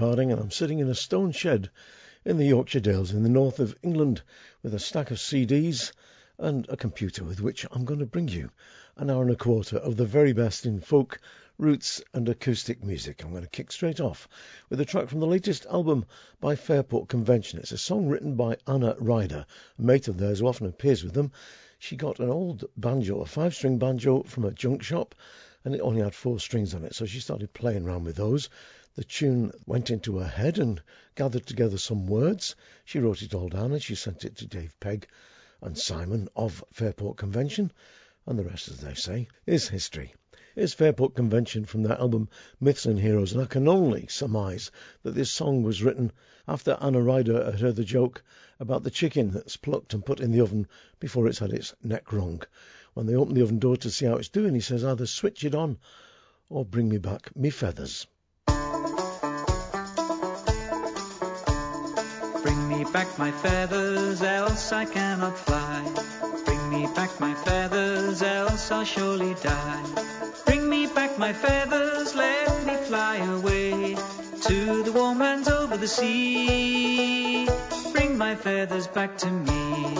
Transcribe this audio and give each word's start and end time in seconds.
And 0.00 0.32
I'm 0.32 0.50
sitting 0.50 0.78
in 0.78 0.88
a 0.88 0.94
stone 0.94 1.30
shed 1.30 1.68
in 2.24 2.38
the 2.38 2.46
Yorkshire 2.46 2.80
Dales 2.80 3.12
in 3.12 3.22
the 3.22 3.28
north 3.28 3.60
of 3.60 3.76
England 3.82 4.22
with 4.62 4.72
a 4.72 4.78
stack 4.78 5.10
of 5.10 5.18
CDs 5.18 5.92
and 6.38 6.64
a 6.70 6.76
computer 6.78 7.22
with 7.22 7.42
which 7.42 7.66
I'm 7.70 7.84
going 7.84 8.00
to 8.00 8.06
bring 8.06 8.28
you 8.28 8.50
an 8.96 9.10
hour 9.10 9.20
and 9.20 9.30
a 9.30 9.36
quarter 9.36 9.76
of 9.76 9.98
the 9.98 10.06
very 10.06 10.32
best 10.32 10.64
in 10.64 10.80
folk, 10.80 11.20
roots, 11.58 12.00
and 12.14 12.26
acoustic 12.30 12.82
music. 12.82 13.22
I'm 13.22 13.32
going 13.32 13.42
to 13.42 13.48
kick 13.50 13.70
straight 13.70 14.00
off 14.00 14.26
with 14.70 14.80
a 14.80 14.86
track 14.86 15.10
from 15.10 15.20
the 15.20 15.26
latest 15.26 15.66
album 15.66 16.06
by 16.40 16.56
Fairport 16.56 17.10
Convention. 17.10 17.58
It's 17.58 17.72
a 17.72 17.76
song 17.76 18.08
written 18.08 18.36
by 18.36 18.56
Anna 18.66 18.96
Ryder, 18.98 19.44
a 19.78 19.82
mate 19.82 20.08
of 20.08 20.16
theirs 20.16 20.38
who 20.38 20.46
often 20.46 20.66
appears 20.66 21.04
with 21.04 21.12
them. 21.12 21.30
She 21.78 21.96
got 21.96 22.20
an 22.20 22.30
old 22.30 22.64
banjo, 22.74 23.20
a 23.20 23.26
five 23.26 23.54
string 23.54 23.78
banjo, 23.78 24.22
from 24.22 24.46
a 24.46 24.50
junk 24.50 24.82
shop, 24.82 25.14
and 25.62 25.74
it 25.74 25.82
only 25.82 26.00
had 26.00 26.14
four 26.14 26.40
strings 26.40 26.74
on 26.74 26.84
it, 26.84 26.94
so 26.94 27.04
she 27.04 27.20
started 27.20 27.52
playing 27.52 27.84
around 27.84 28.04
with 28.04 28.16
those. 28.16 28.48
The 28.96 29.04
tune 29.04 29.52
went 29.66 29.88
into 29.88 30.18
her 30.18 30.26
head 30.26 30.58
and 30.58 30.82
gathered 31.14 31.46
together 31.46 31.78
some 31.78 32.08
words. 32.08 32.56
She 32.84 32.98
wrote 32.98 33.22
it 33.22 33.34
all 33.34 33.48
down 33.48 33.70
and 33.70 33.80
she 33.80 33.94
sent 33.94 34.24
it 34.24 34.36
to 34.38 34.48
Dave 34.48 34.74
Pegg 34.80 35.06
and 35.62 35.78
Simon 35.78 36.28
of 36.34 36.64
Fairport 36.72 37.16
Convention. 37.16 37.70
And 38.26 38.36
the 38.36 38.44
rest, 38.44 38.68
as 38.68 38.78
they 38.80 38.94
say, 38.94 39.28
is 39.46 39.68
history. 39.68 40.14
Is 40.56 40.74
Fairport 40.74 41.14
Convention 41.14 41.66
from 41.66 41.84
their 41.84 41.98
album 42.00 42.28
Myths 42.58 42.84
and 42.84 42.98
Heroes, 42.98 43.32
and 43.32 43.40
I 43.40 43.46
can 43.46 43.68
only 43.68 44.08
surmise 44.08 44.72
that 45.04 45.14
this 45.14 45.30
song 45.30 45.62
was 45.62 45.84
written 45.84 46.10
after 46.48 46.76
Anna 46.80 47.00
Ryder 47.00 47.44
had 47.44 47.60
heard 47.60 47.76
the 47.76 47.84
joke 47.84 48.24
about 48.58 48.82
the 48.82 48.90
chicken 48.90 49.30
that's 49.30 49.56
plucked 49.56 49.94
and 49.94 50.04
put 50.04 50.18
in 50.18 50.32
the 50.32 50.40
oven 50.40 50.66
before 50.98 51.28
it's 51.28 51.38
had 51.38 51.52
its 51.52 51.74
neck 51.84 52.12
wrung. 52.12 52.42
When 52.94 53.06
they 53.06 53.14
open 53.14 53.34
the 53.34 53.42
oven 53.42 53.60
door 53.60 53.76
to 53.76 53.90
see 53.90 54.06
how 54.06 54.16
it's 54.16 54.28
doing, 54.28 54.54
he 54.54 54.60
says 54.60 54.84
either 54.84 55.06
switch 55.06 55.44
it 55.44 55.54
on 55.54 55.78
or 56.48 56.64
bring 56.64 56.88
me 56.88 56.98
back 56.98 57.36
me 57.36 57.50
feathers. 57.50 58.08
Me 62.68 62.84
back 62.84 63.18
my 63.18 63.30
feathers, 63.30 64.22
else 64.22 64.72
I 64.72 64.84
cannot 64.84 65.38
fly. 65.38 65.82
Bring 66.44 66.70
me 66.70 66.86
back 66.94 67.20
my 67.20 67.34
feathers, 67.34 68.22
else 68.22 68.70
I'll 68.70 68.84
surely 68.84 69.34
die. 69.34 69.84
Bring 70.46 70.68
me 70.68 70.86
back 70.86 71.18
my 71.18 71.32
feathers, 71.32 72.14
let 72.14 72.66
me 72.66 72.74
fly 72.88 73.16
away 73.16 73.96
to 74.42 74.82
the 74.82 74.92
warm 74.92 75.18
lands 75.18 75.48
over 75.48 75.76
the 75.76 75.88
sea. 75.88 77.46
Bring 77.92 78.16
my 78.16 78.34
feathers 78.34 78.86
back 78.86 79.18
to 79.18 79.30
me. 79.30 79.94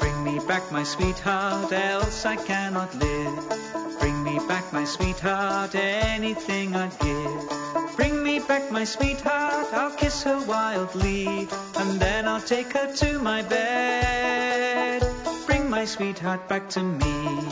Bring 0.00 0.24
me 0.24 0.38
back 0.46 0.70
my 0.72 0.84
sweetheart, 0.84 1.72
else 1.72 2.24
I 2.24 2.36
cannot 2.36 2.94
live. 2.94 3.98
Bring 4.00 4.22
me 4.22 4.38
back 4.46 4.72
my 4.72 4.84
sweetheart, 4.84 5.74
anything 5.74 6.76
I'd 6.76 6.98
give. 7.00 7.83
Bring 7.96 8.24
me 8.24 8.40
back 8.40 8.72
my 8.72 8.84
sweetheart, 8.84 9.72
I'll 9.72 9.94
kiss 9.96 10.24
her 10.24 10.44
wildly, 10.46 11.48
and 11.76 12.00
then 12.00 12.26
I'll 12.26 12.40
take 12.40 12.72
her 12.72 12.92
to 12.92 13.18
my 13.20 13.42
bed. 13.42 15.02
Bring 15.46 15.70
my 15.70 15.84
sweetheart 15.84 16.48
back 16.48 16.68
to 16.70 16.82
me. 16.82 17.48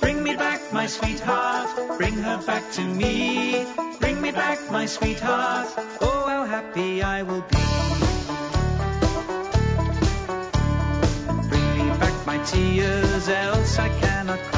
Bring 0.00 0.22
me 0.22 0.36
back 0.36 0.72
my 0.72 0.86
sweetheart, 0.86 1.98
bring 1.98 2.14
her 2.14 2.38
back 2.46 2.72
to 2.72 2.82
me. 2.82 3.66
Bring 4.00 4.22
me 4.22 4.30
back 4.32 4.58
my 4.70 4.86
sweetheart, 4.86 5.68
oh 6.00 6.24
how 6.26 6.46
happy 6.46 7.02
I 7.02 7.22
will 7.22 7.42
be. 7.42 7.56
Bring 11.50 11.68
me 11.78 11.98
back 11.98 12.26
my 12.26 12.38
tears, 12.44 13.28
else 13.28 13.78
I 13.78 13.88
cannot 14.00 14.38
cry 14.38 14.55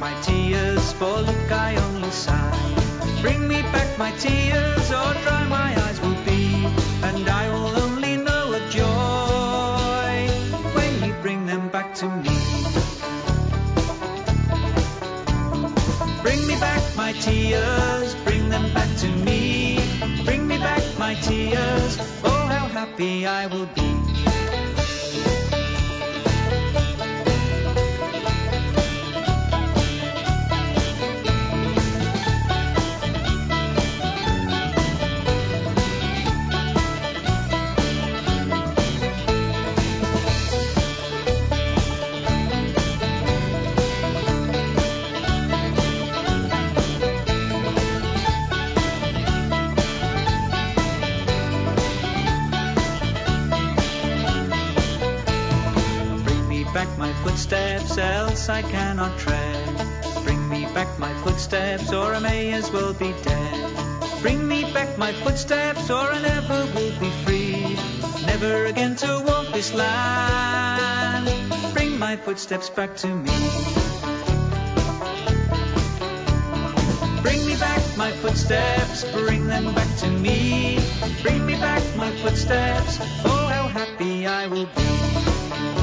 my 0.00 0.14
tears, 0.22 0.92
for 0.94 1.18
look 1.20 1.52
I 1.52 1.76
only 1.76 2.10
sigh. 2.10 3.20
Bring 3.20 3.46
me 3.46 3.60
back 3.60 3.98
my 3.98 4.10
tears, 4.12 4.90
or 4.90 5.12
dry 5.22 5.46
my 5.48 5.70
eyes 5.84 6.00
will 6.00 6.16
be, 6.24 6.54
and 7.04 7.28
I 7.28 7.50
will 7.52 7.76
only 7.84 8.16
know 8.16 8.54
of 8.54 8.70
joy 8.70 10.16
when 10.74 11.04
you 11.04 11.12
bring 11.20 11.44
them 11.44 11.68
back 11.68 11.94
to 11.96 12.06
me. 12.08 12.34
Bring 16.22 16.46
me 16.48 16.54
back 16.58 16.82
my 16.96 17.12
tears, 17.12 18.14
bring 18.24 18.48
them 18.48 18.72
back 18.72 18.90
to 19.02 19.08
me. 19.08 19.78
Bring 20.24 20.48
me 20.48 20.56
back 20.56 20.82
my 20.98 21.14
tears, 21.14 21.98
oh 22.24 22.46
how 22.54 22.66
happy 22.68 23.26
I 23.26 23.46
will 23.48 23.66
be. 23.76 23.89
I 58.50 58.62
cannot 58.62 59.16
tread. 59.16 59.76
Bring 60.24 60.48
me 60.48 60.64
back 60.74 60.98
my 60.98 61.14
footsteps, 61.22 61.92
or 61.92 62.14
I 62.14 62.18
may 62.18 62.52
as 62.52 62.70
well 62.72 62.92
be 62.92 63.12
dead. 63.22 63.70
Bring 64.22 64.46
me 64.46 64.64
back 64.72 64.98
my 64.98 65.12
footsteps, 65.12 65.88
or 65.88 66.02
I 66.02 66.20
never 66.20 66.66
will 66.74 66.98
be 66.98 67.10
free. 67.24 67.78
Never 68.26 68.66
again 68.66 68.96
to 68.96 69.22
walk 69.24 69.52
this 69.54 69.72
land. 69.72 71.30
Bring 71.74 71.96
my 71.98 72.16
footsteps 72.16 72.68
back 72.70 72.96
to 72.96 73.06
me. 73.06 73.38
Bring 77.22 77.46
me 77.46 77.54
back 77.56 77.82
my 77.96 78.10
footsteps, 78.10 79.04
bring 79.12 79.46
them 79.46 79.72
back 79.74 79.96
to 79.98 80.10
me. 80.10 80.80
Bring 81.22 81.46
me 81.46 81.54
back 81.54 81.82
my 81.96 82.10
footsteps, 82.16 82.98
oh 83.24 83.46
how 83.54 83.68
happy 83.68 84.26
I 84.26 84.48
will 84.48 84.66
be. 84.66 85.79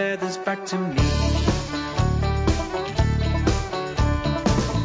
Feathers 0.00 0.38
back 0.38 0.64
to 0.64 0.78
me. 0.78 0.96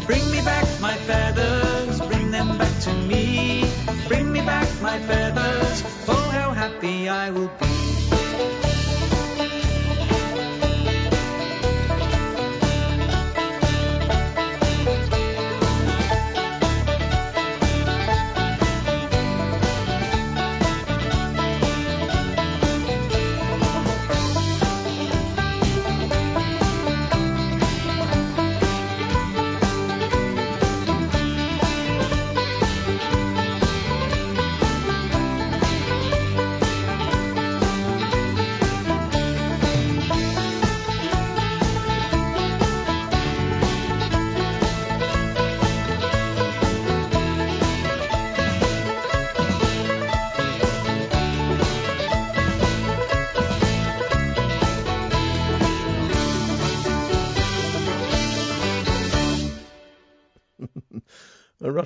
Bring 0.06 0.26
me 0.30 0.42
back 0.44 0.68
my 0.82 0.96
feathers, 1.08 2.02
bring 2.02 2.32
them 2.32 2.58
back 2.58 2.76
to 2.82 2.94
me. 3.10 3.64
Bring 4.10 4.30
me 4.34 4.42
back 4.42 4.68
my 4.82 5.00
feathers, 5.00 5.84
oh 6.10 6.30
how 6.38 6.52
happy 6.52 7.08
I 7.08 7.30
will 7.30 7.52
be. 7.62 7.85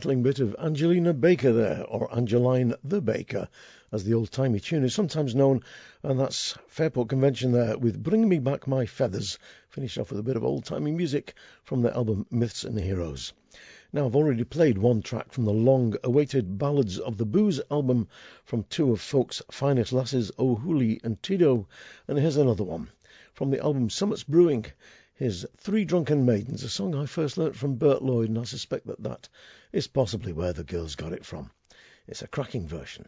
Rattling 0.09 0.23
bit 0.23 0.39
of 0.39 0.56
Angelina 0.57 1.13
Baker 1.13 1.53
there, 1.53 1.85
or 1.85 2.11
Angeline 2.11 2.73
the 2.83 3.00
Baker, 3.00 3.47
as 3.91 4.03
the 4.03 4.15
old 4.15 4.31
timey 4.31 4.59
tune 4.59 4.83
is 4.83 4.95
sometimes 4.95 5.35
known, 5.35 5.61
and 6.01 6.19
that's 6.19 6.57
Fairport 6.65 7.09
Convention 7.09 7.51
there 7.51 7.77
with 7.77 8.01
Bring 8.01 8.27
Me 8.27 8.39
Back 8.39 8.65
My 8.65 8.88
Feathers, 8.88 9.38
finished 9.69 10.00
off 10.00 10.09
with 10.09 10.19
a 10.19 10.23
bit 10.23 10.35
of 10.35 10.44
old 10.44 10.65
timey 10.65 10.89
music 10.89 11.35
from 11.63 11.83
the 11.83 11.95
album 11.95 12.25
Myths 12.31 12.63
and 12.63 12.79
Heroes. 12.79 13.33
Now, 13.94 14.07
I've 14.07 14.15
already 14.15 14.44
played 14.45 14.79
one 14.79 15.03
track 15.03 15.31
from 15.31 15.45
the 15.45 15.53
long 15.53 15.94
awaited 16.03 16.57
Ballads 16.57 16.97
of 16.97 17.17
the 17.17 17.25
Booze 17.27 17.62
album 17.69 18.07
from 18.45 18.63
two 18.63 18.91
of 18.91 19.00
folk's 19.00 19.44
finest 19.51 19.94
lasses, 19.94 20.31
O'Hooley 20.39 21.00
and 21.03 21.21
Tidow, 21.21 21.67
and 22.07 22.17
here's 22.17 22.38
another 22.38 22.63
one 22.63 22.89
from 23.35 23.51
the 23.51 23.62
album 23.62 23.91
Summat's 23.91 24.23
Brewin'. 24.23 24.65
Here's 25.13 25.45
Three 25.57 25.85
Drunken 25.85 26.25
Maidens, 26.25 26.63
a 26.63 26.69
song 26.69 26.95
I 26.95 27.05
first 27.05 27.38
learnt 27.38 27.55
from 27.55 27.75
Bert 27.75 28.01
Lloyd, 28.01 28.29
and 28.29 28.39
I 28.39 28.45
suspect 28.45 28.88
that 28.88 29.03
that 29.03 29.29
is 29.71 29.88
possibly 29.88 30.33
where 30.33 30.54
the 30.54 30.63
girls 30.63 30.95
got 30.95 31.13
it 31.13 31.25
from. 31.25 31.51
It's 32.07 32.21
a 32.21 32.27
cracking 32.27 32.68
version. 32.68 33.07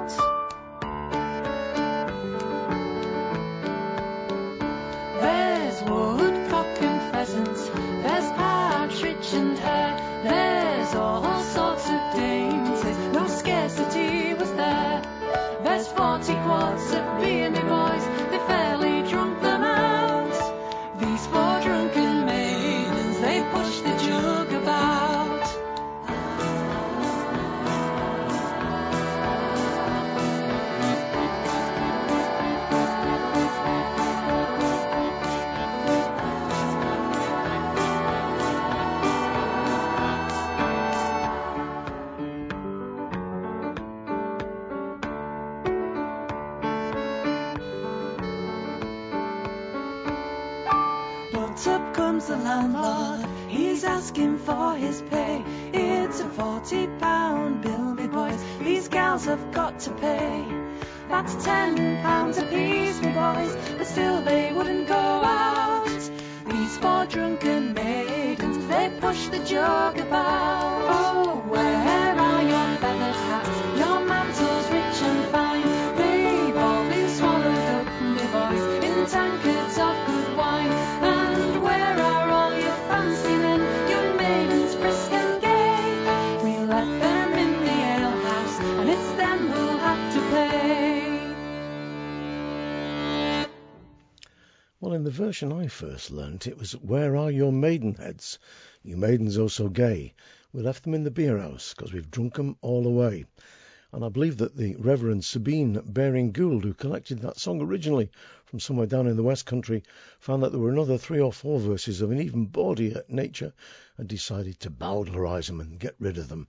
version 95.21 95.53
I 95.53 95.67
first 95.67 96.09
learnt, 96.09 96.47
it 96.47 96.57
was 96.57 96.71
Where 96.71 97.15
Are 97.15 97.29
Your 97.29 97.51
Maidenheads? 97.51 98.39
You 98.81 98.97
maidens 98.97 99.37
oh 99.37 99.49
so 99.49 99.69
gay. 99.69 100.15
We 100.51 100.63
left 100.63 100.81
them 100.83 100.95
in 100.95 101.03
the 101.03 101.11
beer 101.11 101.37
house, 101.37 101.75
'cause 101.75 101.93
we've 101.93 102.09
drunk 102.09 102.39
'em 102.39 102.57
all 102.61 102.87
away. 102.87 103.25
And 103.91 104.03
I 104.03 104.09
believe 104.09 104.37
that 104.37 104.57
the 104.57 104.75
Reverend 104.77 105.23
Sabine 105.23 105.79
Baring 105.85 106.31
Gould, 106.31 106.63
who 106.63 106.73
collected 106.73 107.19
that 107.19 107.37
song 107.37 107.61
originally 107.61 108.09
from 108.45 108.59
somewhere 108.59 108.87
down 108.87 109.05
in 109.05 109.15
the 109.15 109.21
West 109.21 109.45
Country, 109.45 109.83
found 110.17 110.41
that 110.41 110.53
there 110.53 110.59
were 110.59 110.71
another 110.71 110.97
three 110.97 111.19
or 111.19 111.31
four 111.31 111.59
verses 111.59 112.01
of 112.01 112.09
an 112.09 112.19
even 112.19 112.47
bawdier 112.47 113.03
nature 113.07 113.53
and 113.99 114.07
decided 114.09 114.59
to 114.61 114.71
bowdlerize 114.71 115.45
them 115.45 115.61
and 115.61 115.79
get 115.79 115.93
rid 115.99 116.17
of 116.17 116.29
them. 116.29 116.47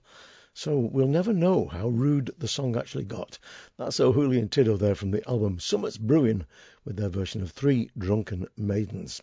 So 0.55 0.79
we'll 0.79 1.09
never 1.09 1.33
know 1.33 1.67
how 1.67 1.88
rude 1.88 2.31
the 2.38 2.49
song 2.49 2.76
actually 2.76 3.05
got. 3.05 3.38
That's 3.79 4.00
O'Hooley 4.00 4.38
and 4.38 4.50
Tidow 4.52 4.76
there 4.76 4.95
from 4.95 5.11
the 5.11 5.26
album 5.26 5.59
Summat's 5.59 5.97
Brewin' 5.97 6.45
with 6.85 6.97
their 6.97 7.09
version 7.09 7.43
of 7.43 7.51
Three 7.51 7.91
Drunken 7.97 8.47
Maidens. 8.57 9.23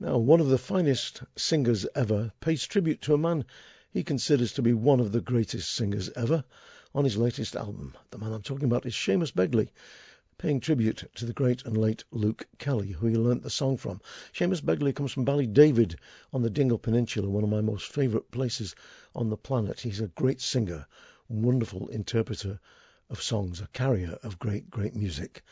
Now, 0.00 0.18
one 0.18 0.40
of 0.40 0.48
the 0.48 0.58
finest 0.58 1.22
singers 1.36 1.86
ever 1.94 2.32
pays 2.40 2.66
tribute 2.66 3.00
to 3.02 3.14
a 3.14 3.18
man 3.18 3.44
he 3.90 4.04
considers 4.04 4.52
to 4.52 4.62
be 4.62 4.72
one 4.72 5.00
of 5.00 5.12
the 5.12 5.20
greatest 5.20 5.74
singers 5.74 6.10
ever 6.10 6.44
on 6.94 7.04
his 7.04 7.16
latest 7.16 7.56
album. 7.56 7.94
The 8.10 8.18
man 8.18 8.32
I'm 8.32 8.42
talking 8.42 8.66
about 8.66 8.86
is 8.86 8.94
Seamus 8.94 9.32
Begley, 9.32 9.70
paying 10.36 10.60
tribute 10.60 11.02
to 11.16 11.26
the 11.26 11.32
great 11.32 11.64
and 11.64 11.76
late 11.76 12.04
Luke 12.12 12.46
Kelly, 12.58 12.92
who 12.92 13.06
he 13.06 13.16
learnt 13.16 13.42
the 13.42 13.50
song 13.50 13.76
from. 13.76 14.00
Seamus 14.32 14.60
Begley 14.60 14.94
comes 14.94 15.10
from 15.10 15.24
Ballydavid 15.24 15.96
on 16.32 16.42
the 16.42 16.50
Dingle 16.50 16.78
Peninsula, 16.78 17.28
one 17.28 17.42
of 17.44 17.50
my 17.50 17.60
most 17.60 17.90
favourite 17.90 18.30
places 18.30 18.76
on 19.14 19.30
the 19.30 19.36
planet. 19.36 19.80
He's 19.80 20.00
a 20.00 20.08
great 20.08 20.40
singer, 20.40 20.86
wonderful 21.28 21.88
interpreter 21.88 22.60
of 23.10 23.22
songs, 23.22 23.60
a 23.60 23.66
carrier 23.68 24.18
of 24.22 24.38
great, 24.38 24.70
great 24.70 24.94
music. 24.94 25.42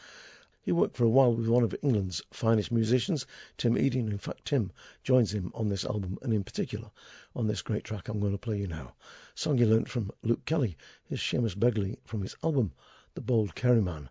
He 0.66 0.72
worked 0.72 0.96
for 0.96 1.04
a 1.04 1.08
while 1.08 1.32
with 1.32 1.46
one 1.46 1.62
of 1.62 1.76
England's 1.80 2.22
finest 2.32 2.72
musicians, 2.72 3.24
Tim 3.56 3.76
Edey. 3.76 4.00
In 4.00 4.18
fact, 4.18 4.46
Tim 4.46 4.72
joins 5.04 5.32
him 5.32 5.52
on 5.54 5.68
this 5.68 5.84
album, 5.84 6.18
and 6.22 6.34
in 6.34 6.42
particular 6.42 6.90
on 7.36 7.46
this 7.46 7.62
great 7.62 7.84
track 7.84 8.08
I'm 8.08 8.18
going 8.18 8.32
to 8.32 8.38
play 8.38 8.58
you 8.58 8.66
now. 8.66 8.94
Song 9.36 9.58
you 9.58 9.66
learnt 9.66 9.88
from 9.88 10.10
Luke 10.24 10.44
Kelly 10.44 10.76
is 11.08 11.20
Seamus 11.20 11.54
Begley 11.54 11.98
from 12.04 12.20
his 12.20 12.34
album, 12.42 12.72
The 13.14 13.20
Bold 13.20 13.54
Kerryman 13.54 14.08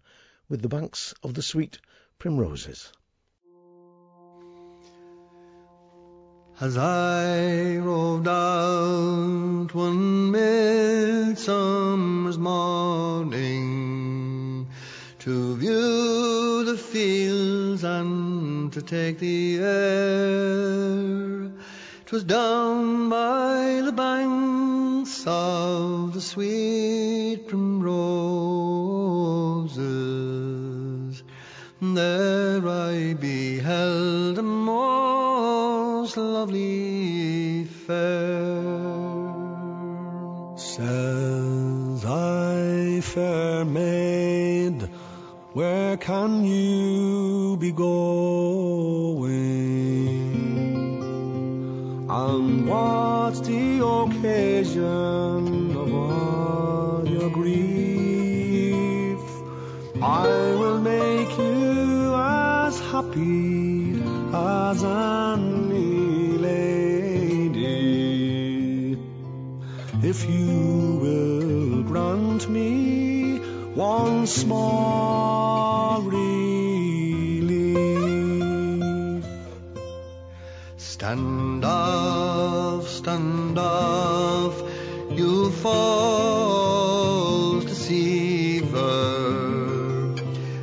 with 0.48 0.62
the 0.62 0.70
banks 0.70 1.14
of 1.24 1.34
the 1.34 1.42
sweet 1.42 1.80
primroses. 2.20 2.94
As 6.62 6.78
I 6.78 7.76
rode 7.80 8.30
out 8.30 9.76
one 9.76 10.32
midsummer's 10.32 12.38
morning 12.38 13.76
to 15.20 15.58
view 15.58 16.45
the 16.66 16.78
fields 16.78 17.84
and 17.84 18.74
to 18.74 18.82
take 18.82 19.20
the 19.20 19.60
air, 19.60 21.52
'twas 22.06 22.24
down 22.24 23.10
by 23.10 23.82
the 23.86 23.92
banks 23.92 25.24
of 25.28 26.14
the 26.14 26.22
sweet 26.22 27.48
primroses 27.48 28.66
there 31.94 32.68
I 32.68 33.14
beheld 33.14 34.40
a 34.40 34.44
most 34.44 36.18
lovely 36.18 37.66
fair. 37.66 38.56
Says 40.58 42.06
I 42.06 43.02
can 45.98 46.44
you 46.44 47.56
be 47.56 47.72
going? 47.72 48.76
And 52.10 52.68
what's 52.68 53.40
the 53.40 53.86
occasion 53.86 54.84
of 55.78 55.94
all 55.94 57.08
your 57.08 57.30
grief? 57.30 59.20
I 60.02 60.28
will 60.60 60.82
make 60.82 61.38
you 61.38 62.14
as 62.16 62.78
happy 62.92 64.04
as 64.34 64.84
any 64.84 66.38
lady 66.38 67.66
if 70.04 70.30
you 70.30 70.75
me 73.76 74.26
more 74.46 76.02
relief. 76.02 76.96
Stand 80.78 81.66
off, 81.66 82.88
stand 82.88 83.60
off, 83.60 84.62
you 85.12 85.52
false 85.52 86.86
deceiver. 87.66 88.86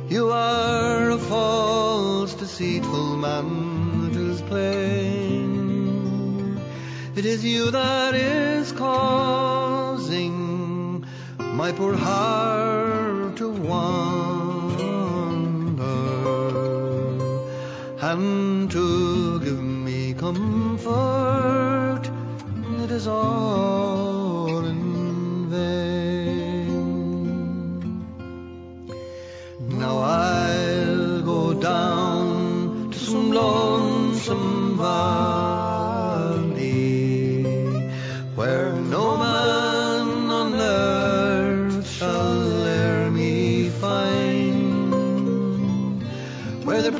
You 0.09 0.29
are 0.29 1.11
a 1.11 1.19
false, 1.19 2.33
deceitful 2.33 3.17
man, 3.17 4.09
it 4.09 4.15
is 4.17 4.41
plain. 4.41 5.59
It 7.15 7.25
is 7.25 7.45
you 7.45 7.69
that 7.69 8.15
is 8.15 8.71
causing 8.71 10.33
my 11.37 11.71
poor 11.71 11.95
heart 11.95 12.72
and 18.13 18.69
to 18.69 19.39
give 19.39 19.63
me 19.63 20.13
comfort. 20.13 22.03
It 22.83 22.91
is 22.91 23.07
all 23.07 24.02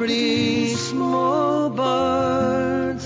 pretty 0.06 0.68
small 0.76 1.70
birds 1.70 3.06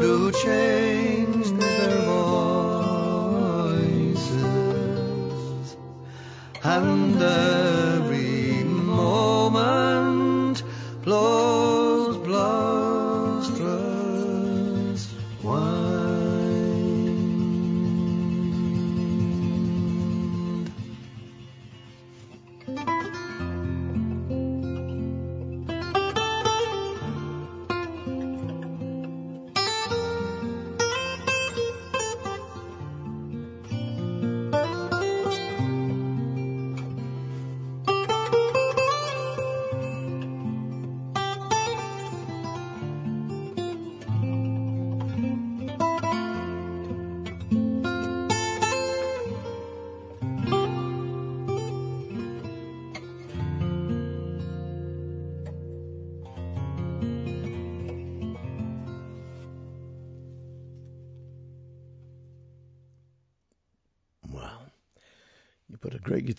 do 0.00 0.32
change 0.32 1.50
their 1.60 1.98
voices, 2.08 2.56
and 6.64 7.20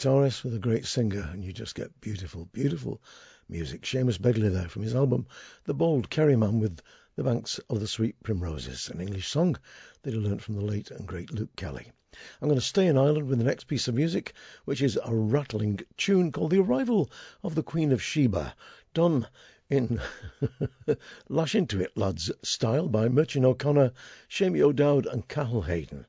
guitarist 0.04 0.44
with 0.44 0.54
a 0.54 0.60
great 0.60 0.86
singer, 0.86 1.30
and 1.32 1.46
you 1.46 1.54
just 1.54 1.76
get 1.76 2.02
beautiful, 2.02 2.44
beautiful 2.52 3.02
music. 3.48 3.84
Seamus 3.84 4.18
Begley 4.18 4.52
there 4.52 4.68
from 4.68 4.82
his 4.82 4.94
album 4.94 5.26
The 5.64 5.74
Bold 5.74 6.10
Kerryman 6.10 6.60
with 6.60 6.82
The 7.16 7.24
Banks 7.24 7.58
of 7.70 7.80
the 7.80 7.88
Sweet 7.88 8.22
Primroses, 8.22 8.90
an 8.90 9.00
English 9.00 9.30
song 9.30 9.58
that 10.02 10.14
he 10.14 10.20
learnt 10.20 10.42
from 10.42 10.56
the 10.56 10.66
late 10.66 10.92
and 10.92 11.08
great 11.08 11.32
Luke 11.32 11.56
Kelly. 11.56 11.90
I'm 12.42 12.50
going 12.50 12.60
to 12.60 12.66
stay 12.66 12.88
in 12.88 12.98
Ireland 12.98 13.30
with 13.30 13.38
the 13.40 13.46
next 13.46 13.68
piece 13.68 13.88
of 13.88 13.96
music, 13.96 14.34
which 14.66 14.82
is 14.82 15.00
a 15.02 15.16
rattling 15.16 15.80
tune 15.96 16.34
called 16.34 16.52
The 16.52 16.60
Arrival 16.60 17.10
of 17.42 17.56
the 17.56 17.64
Queen 17.64 17.94
of 17.94 18.04
Sheba, 18.04 18.56
done 18.94 19.26
in 19.70 20.02
Lash 21.30 21.56
Into 21.56 21.80
It, 21.80 21.96
lads 21.96 22.30
style 22.44 22.90
by 22.90 23.08
Mairtin 23.08 23.46
O'Connor, 23.46 23.94
Seamie 24.30 24.64
O'Dowd, 24.64 25.06
and 25.06 25.26
Cathal 25.30 25.62
Hayden. 25.62 26.08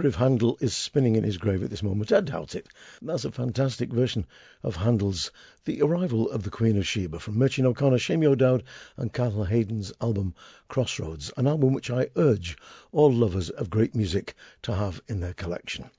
Wonder 0.00 0.08
if 0.08 0.14
Handel 0.14 0.56
is 0.62 0.74
spinning 0.74 1.16
in 1.16 1.24
his 1.24 1.36
grave 1.36 1.62
at 1.62 1.68
this 1.68 1.82
moment. 1.82 2.10
I 2.10 2.22
doubt 2.22 2.54
it. 2.54 2.66
That's 3.02 3.26
a 3.26 3.30
fantastic 3.30 3.92
version 3.92 4.24
of 4.62 4.76
Handel's 4.76 5.30
The 5.66 5.82
Arrival 5.82 6.30
of 6.30 6.42
the 6.42 6.48
Queen 6.48 6.78
of 6.78 6.86
Sheba 6.86 7.18
from 7.18 7.36
Mairtin 7.36 7.66
O'Connor, 7.66 7.98
Seamie 7.98 8.24
O'Dowd, 8.24 8.64
and 8.96 9.12
Cathal 9.12 9.44
Hayden's 9.44 9.92
album 10.00 10.34
Crossroads, 10.68 11.30
an 11.36 11.46
album 11.46 11.74
which 11.74 11.90
I 11.90 12.08
urge 12.16 12.56
all 12.92 13.12
lovers 13.12 13.50
of 13.50 13.68
great 13.68 13.94
music 13.94 14.34
to 14.62 14.74
have 14.74 15.02
in 15.06 15.20
their 15.20 15.34
collection. 15.34 15.90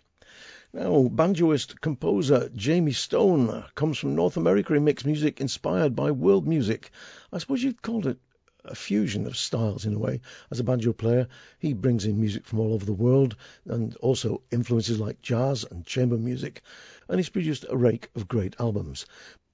Now, 0.74 1.08
banjoist 1.08 1.80
composer 1.80 2.50
Jayme 2.56 2.96
Stone 2.96 3.66
comes 3.76 4.00
from 4.00 4.16
North 4.16 4.36
America. 4.36 4.74
He 4.74 4.80
makes 4.80 5.06
music 5.06 5.40
inspired 5.40 5.96
by 5.96 6.10
world 6.10 6.48
music. 6.48 6.90
I 7.32 7.38
suppose 7.38 7.62
you'd 7.62 7.84
call 7.84 8.08
it 8.08 8.18
a 8.66 8.76
fusion 8.76 9.26
of 9.26 9.38
styles 9.38 9.86
in 9.86 9.94
a 9.94 10.00
way. 10.00 10.22
As 10.52 10.60
a 10.60 10.64
banjo 10.64 10.94
player, 10.94 11.28
he 11.60 11.74
brings 11.74 12.06
in 12.06 12.20
music 12.20 12.46
from 12.46 12.60
all 12.60 12.74
over 12.74 12.86
the 12.86 12.94
world 12.94 13.36
and 13.66 13.96
also 13.98 14.42
influences 14.52 15.00
like 15.00 15.22
jazz 15.22 15.66
and 15.70 15.86
chamber 15.86 16.18
music, 16.18 16.62
and 17.08 17.20
he's 17.20 17.30
produced 17.30 17.66
a 17.70 17.78
rake 17.78 18.10
of 18.16 18.28
great 18.28 18.56
albums. 18.60 19.06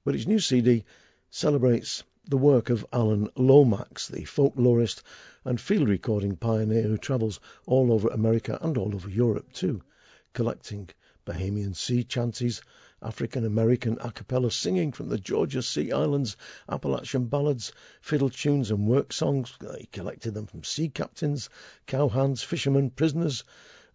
But 0.03 0.15
his 0.15 0.27
new 0.27 0.39
CD 0.39 0.84
celebrates 1.29 2.03
the 2.29 2.38
work 2.38 2.69
of 2.69 2.86
Alan 2.91 3.29
Lomax, 3.36 4.10
the 4.10 4.23
folklorist 4.23 5.01
and 5.45 5.62
field 5.62 5.88
recording 5.88 6.36
pioneer 6.36 6.84
who 6.84 6.97
travels 6.97 7.39
all 7.65 7.91
over 7.91 8.10
America 8.10 8.60
and 8.62 8.77
all 8.77 8.93
over 8.93 9.10
Europe 9.10 9.53
too, 9.53 9.82
collecting 10.34 10.89
Bahamian 11.25 11.75
sea 11.75 12.03
chanties, 12.03 12.62
African 12.99 13.45
American 13.45 13.97
a 14.01 14.12
cappella 14.12 14.49
singing 14.49 14.91
from 14.91 15.10
the 15.10 15.19
Georgia 15.19 15.62
Sea 15.62 15.91
Islands, 15.91 16.36
Appalachian 16.67 17.25
ballads, 17.25 17.71
fiddle 18.01 18.31
tunes, 18.31 18.71
and 18.71 18.88
work 18.88 19.13
songs. 19.13 19.53
He 19.79 19.86
collected 19.86 20.33
them 20.33 20.47
from 20.47 20.63
sea 20.63 20.89
captains, 20.89 21.49
cowhands, 21.86 22.43
fishermen, 22.43 22.89
prisoners, 22.89 23.43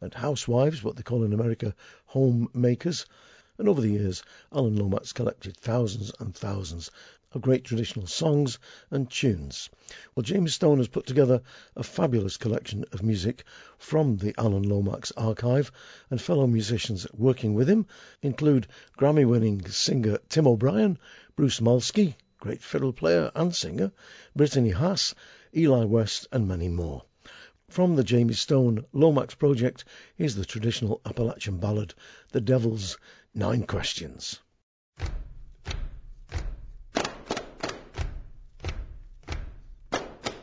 and 0.00 0.14
housewives, 0.14 0.84
what 0.84 0.94
they 0.94 1.02
call 1.02 1.24
in 1.24 1.32
America 1.32 1.74
homemakers. 2.06 3.06
And 3.58 3.68
over 3.68 3.80
the 3.80 3.90
years, 3.90 4.22
Alan 4.52 4.76
Lomax 4.76 5.12
collected 5.12 5.56
thousands 5.56 6.12
and 6.20 6.32
thousands 6.34 6.90
of 7.34 7.42
great 7.42 7.64
traditional 7.64 8.06
songs 8.06 8.58
and 8.90 9.10
tunes. 9.10 9.70
Well, 10.14 10.24
Jayme 10.24 10.48
Stone 10.48 10.78
has 10.78 10.88
put 10.88 11.06
together 11.06 11.42
a 11.76 11.82
fabulous 11.82 12.36
collection 12.36 12.84
of 12.92 13.02
music 13.02 13.44
from 13.78 14.16
the 14.16 14.34
Alan 14.38 14.62
Lomax 14.62 15.12
archive, 15.16 15.72
and 16.10 16.20
fellow 16.20 16.46
musicians 16.46 17.06
working 17.12 17.54
with 17.54 17.68
him 17.68 17.86
include 18.22 18.66
Grammy 18.98 19.24
winning 19.26 19.66
singer 19.68 20.18
Tim 20.28 20.46
O'Brien, 20.46 20.98
Bruce 21.36 21.60
Molsky, 21.60 22.14
great 22.38 22.62
fiddle 22.62 22.92
player 22.92 23.30
and 23.34 23.54
singer, 23.54 23.92
Brittany 24.34 24.70
Haas, 24.70 25.14
Eli 25.56 25.84
West, 25.84 26.26
and 26.32 26.48
many 26.48 26.68
more. 26.68 27.04
From 27.68 27.96
the 27.96 28.04
Jayme 28.04 28.34
Stone 28.34 28.84
Lomax 28.92 29.34
project 29.34 29.86
is 30.18 30.34
the 30.36 30.44
traditional 30.44 31.00
Appalachian 31.06 31.58
ballad, 31.58 31.94
The 32.32 32.40
Devil's 32.42 32.98
Nine 33.34 33.62
Questions. 33.62 34.40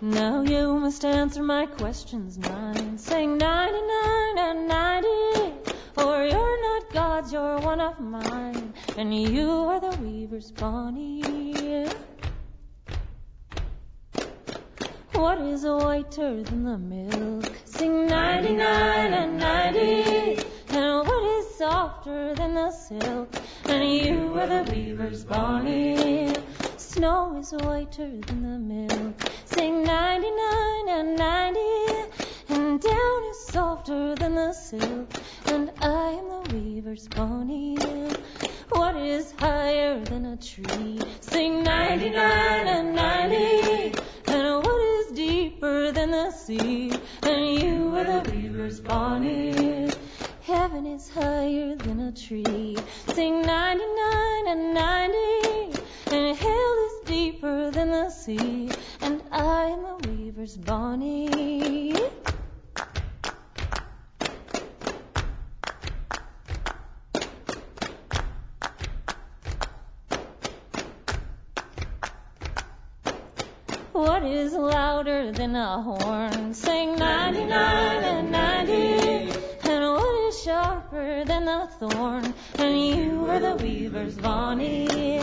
Now 0.01 0.43
you 0.43 0.79
must 0.79 1.03
answer 1.03 1.43
my 1.43 1.65
questions 1.65 2.37
nine. 2.37 2.97
Sing 2.97 3.37
99 3.37 4.37
and 4.37 4.65
90. 4.65 5.07
For 5.93 6.23
you're 6.25 6.61
not 6.61 6.93
God's, 6.93 7.33
you're 7.33 7.59
one 7.59 7.81
of 7.81 7.99
mine. 7.99 8.73
And 8.95 9.13
you 9.13 9.49
are 9.51 9.81
the 9.81 9.97
weaver's 10.01 10.51
Bonnie. 10.53 11.85
What 15.11 15.41
is 15.41 15.65
whiter 15.65 16.43
than 16.43 16.63
the 16.63 16.77
milk? 16.77 17.51
Sing 17.65 18.07
99 18.07 19.13
and 19.13 19.37
90. 19.37 20.41
And 20.69 21.07
what 21.07 21.23
is 21.39 21.55
softer 21.55 22.35
than 22.35 22.55
the 22.55 22.71
silk? 22.71 23.35
And 23.65 23.91
you 23.91 24.33
are 24.39 24.47
the 24.47 24.63
weaver's 24.71 25.25
Bonnie. 25.25 26.33
Snow 26.99 27.37
is 27.37 27.53
whiter 27.53 28.09
than 28.27 28.41
the 28.41 28.59
milk. 28.59 29.15
Sing 29.45 29.83
99 29.83 30.89
and 30.89 31.15
90. 31.15 31.59
And 32.49 32.81
down 32.81 33.23
is 33.31 33.39
softer 33.47 34.15
than 34.15 34.35
the 34.35 34.51
silk. 34.51 35.07
And 35.45 35.71
I 35.79 36.09
am 36.19 36.27
the 36.27 36.41
weaver's 36.53 37.07
pony. 37.07 37.77
What 38.71 38.97
is 38.97 39.33
higher 39.39 40.03
than 40.03 40.25
a 40.25 40.35
tree? 40.35 40.99
Sing 41.21 41.63
99 41.63 42.67
and 42.67 42.93
90. 42.93 43.93
And 44.27 44.65
what 44.65 44.81
is 44.97 45.13
deeper 45.13 45.93
than 45.93 46.11
the 46.11 46.31
sea? 46.31 46.91
And 47.23 47.61
you 47.61 47.95
are 47.95 48.03
the 48.03 48.29
weaver's 48.29 48.81
Bonnie. 48.81 49.89
Heaven 50.41 50.85
is 50.85 51.09
higher 51.09 51.77
than 51.77 51.99
a 52.01 52.11
tree. 52.11 52.75
Sing 53.07 53.41
99 53.41 54.47
and 54.49 54.73
90. 54.73 55.79
And 56.11 56.25
is 56.31 56.39
deeper 57.39 57.71
than 57.71 57.89
the 57.91 58.09
sea. 58.09 58.69
And 59.01 59.21
I 59.31 59.65
am 59.65 59.81
the 59.83 60.09
weaver's 60.09 60.57
Bonnie. 60.57 61.93
What 73.93 74.23
is 74.23 74.53
louder 74.53 75.31
than 75.31 75.55
a 75.55 75.81
horn? 75.81 76.53
Sing 76.53 76.95
99 76.95 77.51
and 77.51 78.31
90. 78.31 78.73
And 79.63 79.93
what 79.93 80.27
is 80.27 80.43
sharper 80.43 81.23
than 81.25 81.45
the 81.45 81.69
thorn? 81.79 82.33
And 82.55 82.79
you 82.79 83.25
are 83.29 83.39
the 83.39 83.55
weaver's 83.55 84.15
Bonnie. 84.15 85.19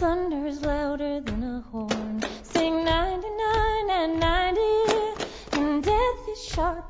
Thunder's 0.00 0.62
louder 0.62 1.20
than 1.20 1.39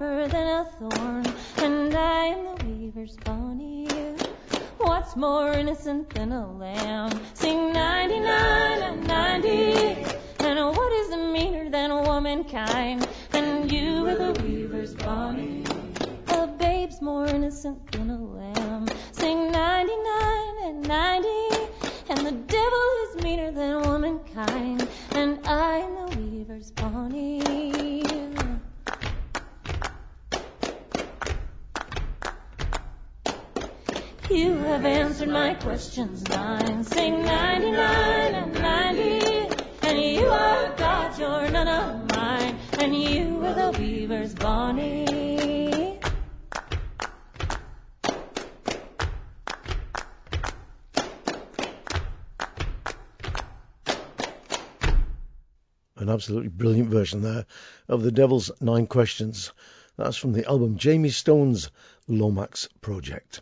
sharper 0.00 0.28
than 0.28 0.46
a 0.46 0.64
thorn. 0.64 1.26
And 1.58 1.94
I 1.94 2.26
am 2.26 2.56
the 2.56 2.86
weaver's 2.86 3.16
Bonnie. 3.24 3.86
What's 4.78 5.14
more 5.14 5.52
innocent 5.52 6.10
than 6.10 6.32
a 6.32 6.50
lamb? 6.52 7.20
Sing 7.34 7.72
99 7.72 8.82
and 8.82 9.06
90. 9.06 9.48
And 10.40 10.58
what 10.76 10.92
is 10.92 11.10
meaner 11.16 11.70
than 11.70 11.90
womankind? 11.90 13.09
Questions 35.90 36.28
nine. 36.28 36.84
Sing 36.84 37.20
99 37.24 37.74
and 37.74 38.54
90. 38.54 39.56
And 39.82 40.00
you 40.00 40.24
are 40.24 40.76
God, 40.76 41.18
you're 41.18 41.50
none 41.50 41.66
of 41.66 42.16
mine. 42.16 42.56
And 42.78 42.94
you 42.94 43.44
are 43.44 43.54
the 43.54 43.76
weaver's 43.76 44.32
Bonnie. 44.36 45.98
An 55.96 56.08
absolutely 56.08 56.50
brilliant 56.50 56.90
version 56.90 57.22
there 57.22 57.46
of 57.88 58.04
The 58.04 58.12
Devil's 58.12 58.52
Nine 58.60 58.86
Questions. 58.86 59.52
That's 59.96 60.16
from 60.16 60.34
the 60.34 60.46
album 60.46 60.78
Jayme 60.78 61.10
Stone's 61.10 61.72
Lomax 62.06 62.68
Project. 62.80 63.40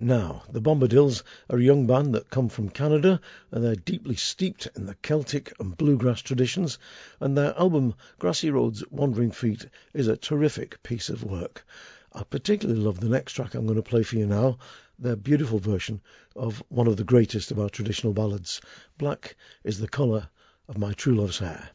Now, 0.00 0.44
the 0.48 0.60
Bombadils 0.60 1.24
are 1.50 1.58
a 1.58 1.62
young 1.62 1.88
band 1.88 2.14
that 2.14 2.30
come 2.30 2.48
from 2.48 2.68
Canada 2.68 3.20
and 3.50 3.64
they're 3.64 3.74
deeply 3.74 4.14
steeped 4.14 4.68
in 4.76 4.86
the 4.86 4.94
Celtic 4.94 5.52
and 5.58 5.76
bluegrass 5.76 6.22
traditions, 6.22 6.78
and 7.18 7.36
their 7.36 7.52
album 7.58 7.94
Grassy 8.20 8.48
Road's 8.48 8.84
Wandering 8.92 9.32
Feet 9.32 9.66
is 9.92 10.06
a 10.06 10.16
terrific 10.16 10.80
piece 10.84 11.08
of 11.08 11.24
work. 11.24 11.66
I 12.12 12.22
particularly 12.22 12.80
love 12.80 13.00
the 13.00 13.08
next 13.08 13.32
track 13.32 13.56
I'm 13.56 13.66
going 13.66 13.74
to 13.74 13.82
play 13.82 14.04
for 14.04 14.14
you 14.14 14.26
now, 14.26 14.58
their 15.00 15.16
beautiful 15.16 15.58
version 15.58 16.00
of 16.36 16.62
one 16.68 16.86
of 16.86 16.96
the 16.96 17.02
greatest 17.02 17.50
of 17.50 17.58
our 17.58 17.68
traditional 17.68 18.12
ballads, 18.12 18.60
Black 18.98 19.34
is 19.64 19.80
the 19.80 19.88
Colour 19.88 20.28
of 20.68 20.78
my 20.78 20.92
true 20.92 21.16
love's 21.16 21.40
hair. 21.40 21.70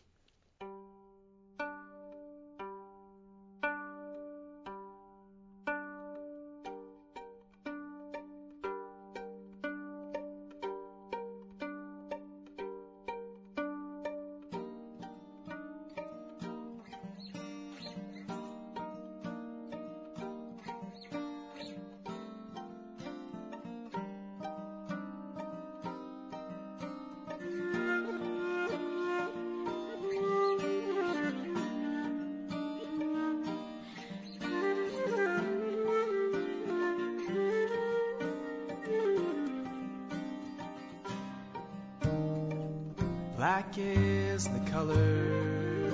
Black 43.76 43.88
is 43.88 44.48
the 44.48 44.60
color 44.72 45.88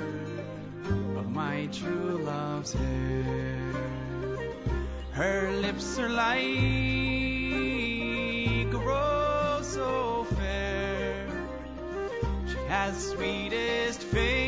of 1.17 1.29
my 1.31 1.67
true 1.71 2.21
love's 2.25 2.73
hair. 2.73 3.73
Her 5.13 5.51
lips 5.61 5.97
are 5.99 6.09
like 6.09 6.41
a 8.73 8.77
rose 8.77 9.67
so 9.67 10.25
fair. 10.35 11.27
She 12.47 12.57
has 12.67 13.11
sweetest 13.11 14.01
face, 14.03 14.38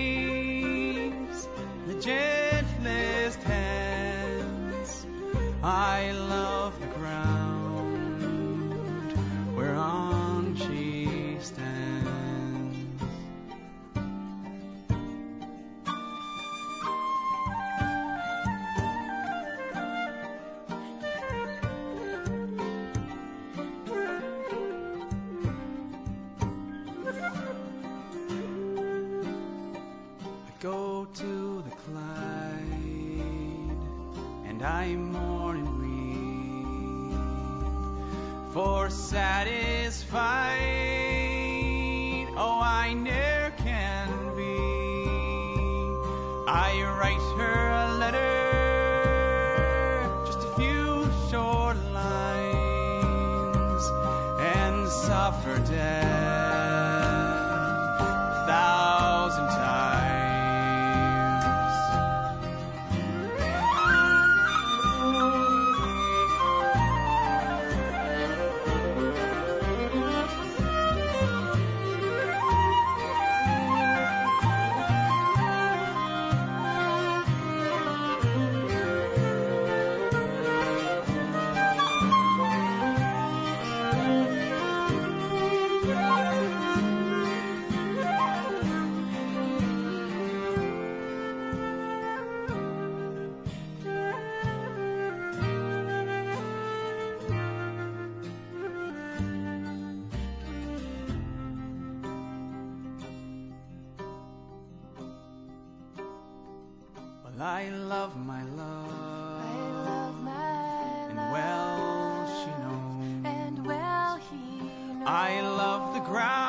ground, 116.04 116.41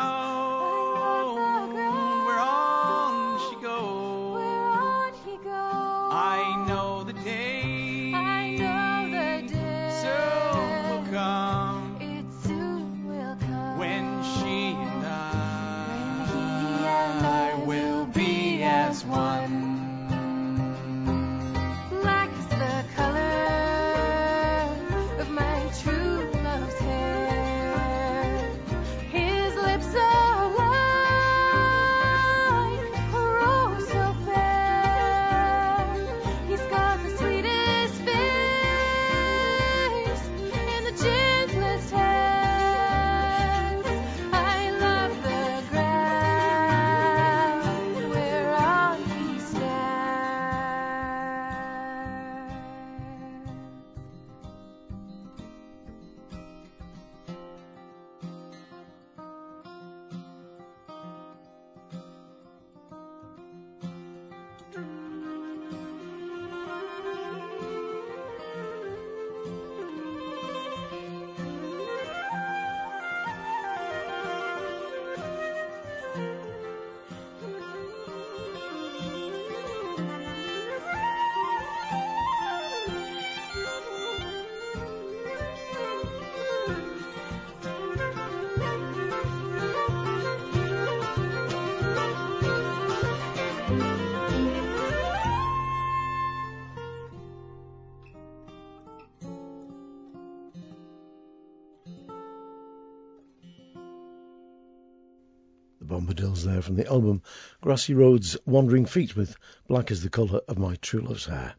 There 106.45 106.63
from 106.63 106.75
the 106.75 106.87
album 106.87 107.23
Grassy 107.61 107.95
Road's 107.95 108.37
Wandering 108.45 108.87
Feet 108.87 109.15
with 109.15 109.37
Black 109.69 109.91
is 109.91 110.03
the 110.03 110.11
Colour 110.11 110.41
of 110.49 110.59
My 110.59 110.77
True 110.77 111.03
Love's 111.03 111.27
Hair. 111.27 111.55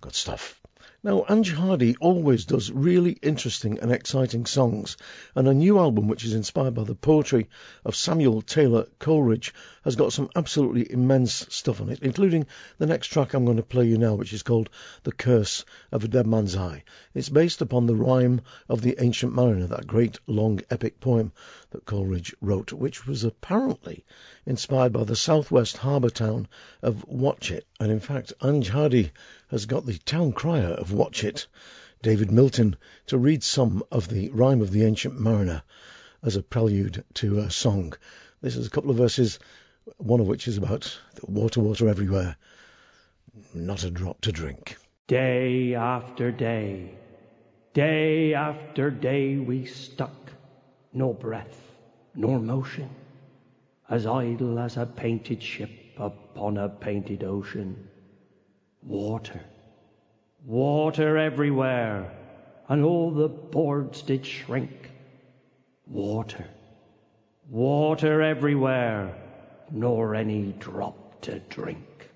Good 0.00 0.14
stuff. 0.14 0.59
Now, 1.02 1.24
Ange 1.30 1.54
Hardy 1.54 1.96
always 1.96 2.44
does 2.44 2.70
really 2.70 3.12
interesting 3.22 3.78
and 3.78 3.90
exciting 3.90 4.44
songs, 4.44 4.98
and 5.34 5.48
a 5.48 5.54
new 5.54 5.78
album 5.78 6.08
which 6.08 6.26
is 6.26 6.34
inspired 6.34 6.74
by 6.74 6.84
the 6.84 6.94
poetry 6.94 7.48
of 7.86 7.96
Samuel 7.96 8.42
Taylor 8.42 8.86
Coleridge 8.98 9.54
has 9.82 9.96
got 9.96 10.12
some 10.12 10.28
absolutely 10.36 10.92
immense 10.92 11.46
stuff 11.48 11.80
on 11.80 11.88
it, 11.88 12.00
including 12.02 12.46
the 12.76 12.84
next 12.84 13.06
track 13.06 13.32
I'm 13.32 13.46
going 13.46 13.56
to 13.56 13.62
play 13.62 13.86
you 13.86 13.96
now, 13.96 14.14
which 14.14 14.34
is 14.34 14.42
called 14.42 14.68
The 15.04 15.12
Curse 15.12 15.64
of 15.90 16.04
a 16.04 16.08
Dead 16.08 16.26
Man's 16.26 16.54
Eye. 16.54 16.84
It's 17.14 17.30
based 17.30 17.62
upon 17.62 17.86
the 17.86 17.96
rhyme 17.96 18.42
of 18.68 18.82
the 18.82 18.96
Ancient 18.98 19.32
Mariner, 19.32 19.68
that 19.68 19.86
great 19.86 20.18
long 20.26 20.60
epic 20.68 21.00
poem 21.00 21.32
that 21.70 21.86
Coleridge 21.86 22.34
wrote, 22.42 22.74
which 22.74 23.06
was 23.06 23.24
apparently 23.24 24.04
inspired 24.44 24.92
by 24.92 25.04
the 25.04 25.16
southwest 25.16 25.78
harbour 25.78 26.10
town 26.10 26.46
of 26.82 27.06
Watchet. 27.08 27.66
And 27.78 27.90
in 27.90 28.00
fact, 28.00 28.34
Ange 28.42 28.68
Hardy 28.68 29.12
has 29.50 29.66
got 29.66 29.84
the 29.84 29.98
town 29.98 30.32
crier 30.32 30.74
of 30.74 30.92
Watchet, 30.92 31.46
David 32.02 32.30
Milton, 32.30 32.76
to 33.06 33.18
read 33.18 33.42
some 33.42 33.82
of 33.90 34.08
the 34.08 34.30
rhyme 34.30 34.62
of 34.62 34.70
the 34.70 34.84
Ancient 34.84 35.18
Mariner 35.18 35.62
as 36.22 36.36
a 36.36 36.42
prelude 36.42 37.04
to 37.14 37.40
a 37.40 37.50
song. 37.50 37.92
This 38.40 38.56
is 38.56 38.66
a 38.66 38.70
couple 38.70 38.90
of 38.90 38.96
verses, 38.96 39.38
one 39.96 40.20
of 40.20 40.28
which 40.28 40.46
is 40.46 40.56
about 40.56 40.98
water, 41.22 41.60
water 41.60 41.88
everywhere, 41.88 42.36
not 43.52 43.84
a 43.84 43.90
drop 43.90 44.20
to 44.22 44.32
drink. 44.32 44.76
Day 45.08 45.74
after 45.74 46.30
day, 46.30 46.94
day 47.74 48.34
after 48.34 48.90
day 48.90 49.36
we 49.36 49.66
stuck, 49.66 50.32
no 50.92 51.12
breath 51.12 51.60
nor 52.14 52.38
motion, 52.38 52.90
as 53.88 54.06
idle 54.06 54.58
as 54.58 54.76
a 54.76 54.86
painted 54.86 55.42
ship 55.42 55.70
upon 55.96 56.56
a 56.56 56.68
painted 56.68 57.24
ocean. 57.24 57.88
Water, 58.82 59.40
water 60.44 61.16
everywhere, 61.16 62.10
and 62.68 62.84
all 62.84 63.10
the 63.12 63.28
boards 63.28 64.02
did 64.02 64.24
shrink. 64.26 64.90
Water, 65.86 66.46
water 67.48 68.22
everywhere, 68.22 69.14
nor 69.70 70.14
any 70.14 70.54
drop 70.58 71.20
to 71.22 71.38
drink. 71.50 72.10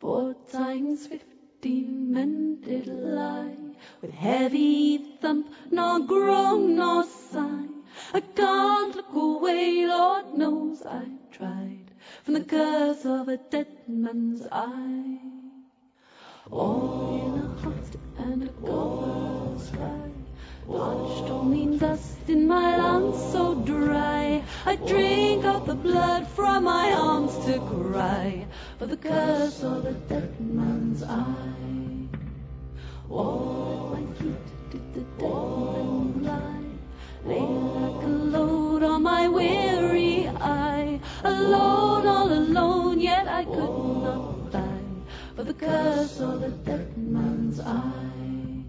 Four 0.00 0.34
times 0.50 1.06
fifteen 1.06 2.12
men 2.12 2.60
did 2.62 2.86
lie, 2.88 3.56
with 4.02 4.12
heavy 4.12 4.98
thump, 5.20 5.48
nor 5.70 6.00
groan 6.00 6.76
nor 6.76 7.04
sigh. 7.04 7.68
I 8.12 8.20
can't 8.20 8.96
look 8.96 9.14
away, 9.14 9.86
Lord 9.86 10.34
knows 10.34 10.82
I 10.84 11.06
tried, 11.30 11.73
from 12.24 12.34
the 12.34 12.44
curse 12.44 13.04
of 13.04 13.28
a 13.28 13.36
dead 13.50 13.66
man's 13.86 14.46
eye. 14.50 15.18
All 16.50 17.20
in 17.20 17.42
a 17.42 17.48
hot 17.60 17.96
and 18.16 18.44
a 18.44 18.48
cold 18.64 19.60
sky, 19.60 20.10
washed 20.66 21.30
only 21.30 21.64
in 21.64 21.76
dust 21.76 22.16
in 22.28 22.46
my 22.46 22.78
lungs 22.78 23.20
so 23.30 23.54
dry. 23.54 24.42
I 24.64 24.76
drink 24.76 25.44
of 25.44 25.66
the 25.66 25.74
blood 25.74 26.26
from 26.26 26.64
my 26.64 26.94
arms 26.94 27.36
to 27.44 27.58
cry 27.60 28.46
for 28.78 28.86
the 28.86 28.96
curse 28.96 29.62
of 29.62 29.84
a 29.84 29.92
dead 29.92 30.40
man's 30.40 31.02
eye. 31.02 32.08
All 33.10 33.90
my 33.92 34.14
feet 34.14 34.46
did 34.70 34.94
the 34.94 35.00
dead 35.18 36.22
lie, 36.22 36.72
lay 37.26 37.40
like 37.40 38.02
a 38.02 38.08
load 38.08 38.82
on 38.82 39.02
my 39.02 39.28
weary 39.28 40.26
eye. 40.28 40.93
Alone, 41.24 42.06
all 42.06 42.30
alone, 42.30 43.00
yet 43.00 43.26
I 43.26 43.44
could 43.46 44.02
not 44.04 44.52
die 44.52 44.84
for 45.34 45.42
the 45.42 45.54
curse 45.54 46.20
of 46.20 46.40
the 46.40 46.50
dead 46.50 46.98
man's 46.98 47.60
eye. 47.60 48.64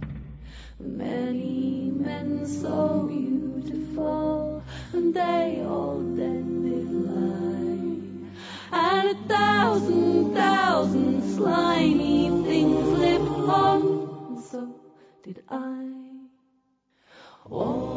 Many 0.79 1.91
men 1.93 2.45
so 2.45 3.07
beautiful, 3.09 4.63
and 4.93 5.13
they 5.13 5.65
all 5.67 5.99
dead 6.15 6.45
did 6.63 6.91
lie. 6.91 8.29
And 8.71 9.09
a 9.09 9.15
thousand, 9.27 10.33
thousand 10.33 11.35
slimy 11.35 12.29
things 12.45 12.87
lived 12.99 13.29
on, 13.29 13.81
and 14.29 14.39
so 14.39 14.73
did 15.23 15.43
I. 15.49 15.91
All 17.49 17.94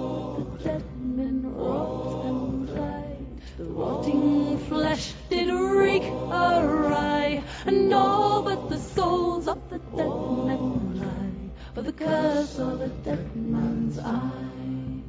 the 3.59 3.65
rotting 3.65 4.57
flesh 4.69 5.15
did 5.29 5.51
reek 5.53 6.05
awry, 6.31 7.43
and 7.67 7.93
all 7.93 8.41
but 8.41 8.69
the 8.69 8.79
souls 8.79 9.49
of 9.49 9.59
the 9.69 9.79
dead 9.97 10.15
men 10.47 11.01
lie, 11.01 11.51
for 11.75 11.83
the 11.83 11.93
curse 11.93 12.57
of 12.61 12.79
the 12.79 12.87
dead 13.03 13.35
man's 13.35 13.99
eye. 13.99 15.03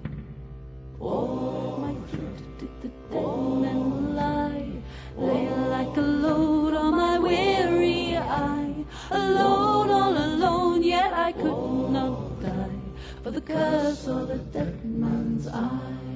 All 1.00 1.78
my 1.80 1.94
feet 2.10 2.58
did 2.58 2.82
the 2.82 2.88
dead 3.12 3.38
men 3.62 4.16
lie, 4.16 4.72
lay 5.16 5.48
like 5.76 5.96
a 5.98 6.02
load 6.02 6.74
on 6.74 6.96
my 6.96 7.20
weary 7.20 8.18
eye. 8.18 8.74
Alone, 9.12 9.92
all 9.92 10.18
alone, 10.18 10.82
yet 10.82 11.14
I 11.14 11.34
could 11.34 11.92
not 11.92 12.42
die, 12.42 12.82
for 13.22 13.30
the 13.30 13.42
curse 13.42 14.08
of 14.08 14.28
the 14.28 14.38
dead 14.38 14.84
man's 14.84 15.48
eye. 15.48 16.09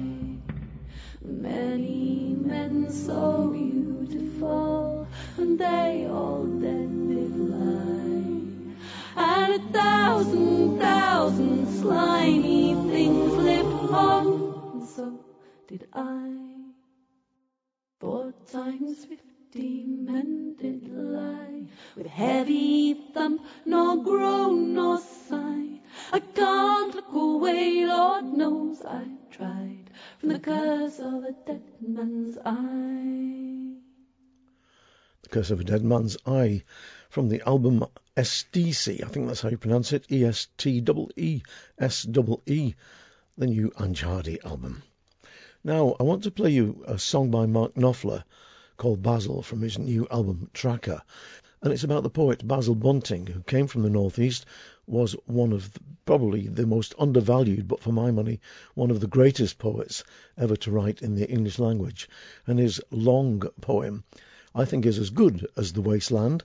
Many 1.24 2.36
men 2.36 2.90
so 2.90 3.50
beautiful, 3.52 5.06
and 5.38 5.58
they 5.58 6.06
all 6.10 6.44
dead 6.46 6.90
did 7.08 7.36
lie. 7.36 8.76
And 9.16 9.54
a 9.54 9.72
thousand, 9.72 10.78
thousand 10.80 11.66
slimy 11.80 12.74
things 12.90 13.34
lived 13.34 13.92
on, 13.92 14.72
and 14.74 14.84
so 14.88 15.20
did 15.68 15.86
I. 15.94 16.72
Four 18.00 18.34
times 18.52 19.06
fifty 19.06 19.86
men 19.86 20.54
did 20.58 20.88
lie, 20.88 21.66
with 21.96 22.06
heavy 22.06 22.94
thump, 23.14 23.42
nor 23.64 23.96
groan 23.96 24.74
nor 24.74 25.00
sigh. 25.00 25.80
I 26.12 26.20
can't 26.20 26.94
look 26.94 27.12
away, 27.12 27.86
Lord 27.86 28.26
knows 28.26 28.82
I 28.84 29.16
tried, 29.30 29.73
the 30.28 30.38
curse 30.38 30.98
of 31.00 31.24
a 31.24 31.32
dead 31.46 31.62
man's 31.80 32.38
eye. 32.44 33.74
The 35.22 35.28
Curse 35.28 35.50
of 35.50 35.60
a 35.60 35.64
Dead 35.64 35.82
Man's 35.82 36.16
Eye 36.26 36.64
from 37.08 37.28
the 37.28 37.42
album 37.46 37.84
Esteesee. 38.16 39.02
I 39.02 39.08
think 39.08 39.26
that's 39.26 39.40
how 39.40 39.48
you 39.48 39.56
pronounce 39.56 39.92
it. 39.92 40.10
E 40.12 40.24
S 40.24 40.48
T 40.58 40.84
E 40.86 41.06
E 41.16 41.42
S 41.78 42.06
E 42.06 42.36
E, 42.46 42.74
the 43.38 43.46
new 43.46 43.72
Ange 43.80 44.02
Hardy 44.02 44.38
album. 44.42 44.82
Now, 45.62 45.96
I 45.98 46.02
want 46.02 46.24
to 46.24 46.30
play 46.30 46.50
you 46.50 46.84
a 46.86 46.98
song 46.98 47.30
by 47.30 47.46
Mark 47.46 47.74
Knopfler 47.74 48.24
called 48.76 49.02
Basil 49.02 49.42
from 49.42 49.62
his 49.62 49.78
new 49.78 50.06
album 50.10 50.50
Tracker. 50.52 51.00
And 51.62 51.72
it's 51.72 51.84
about 51.84 52.02
the 52.02 52.10
poet 52.10 52.46
Basil 52.46 52.74
Bunting, 52.74 53.26
who 53.26 53.42
came 53.42 53.66
from 53.66 53.82
the 53.82 53.90
Northeast, 53.90 54.44
was 54.86 55.16
one 55.26 55.52
of 55.52 55.72
the, 55.72 55.80
probably 56.04 56.46
the 56.48 56.66
most 56.66 56.94
undervalued, 56.98 57.66
but 57.68 57.80
for 57.80 57.92
my 57.92 58.10
money, 58.10 58.40
one 58.74 58.90
of 58.90 59.00
the 59.00 59.06
greatest 59.06 59.58
poets 59.58 60.04
ever 60.36 60.56
to 60.56 60.70
write 60.70 61.02
in 61.02 61.14
the 61.14 61.28
English 61.28 61.58
language. 61.58 62.08
And 62.46 62.58
his 62.58 62.80
long 62.90 63.42
poem, 63.60 64.04
I 64.54 64.64
think, 64.64 64.86
is 64.86 64.98
as 64.98 65.10
good 65.10 65.46
as 65.56 65.72
The 65.72 65.82
Wasteland. 65.82 66.44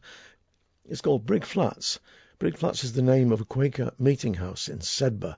It's 0.85 1.01
called 1.01 1.25
Briggflatts. 1.25 1.99
Brig 2.39 2.57
Flats 2.57 2.85
is 2.85 2.93
the 2.93 3.01
name 3.01 3.33
of 3.33 3.41
a 3.41 3.45
Quaker 3.45 3.91
meeting 3.99 4.35
house 4.35 4.69
in 4.69 4.79
Sedbergh, 4.79 5.35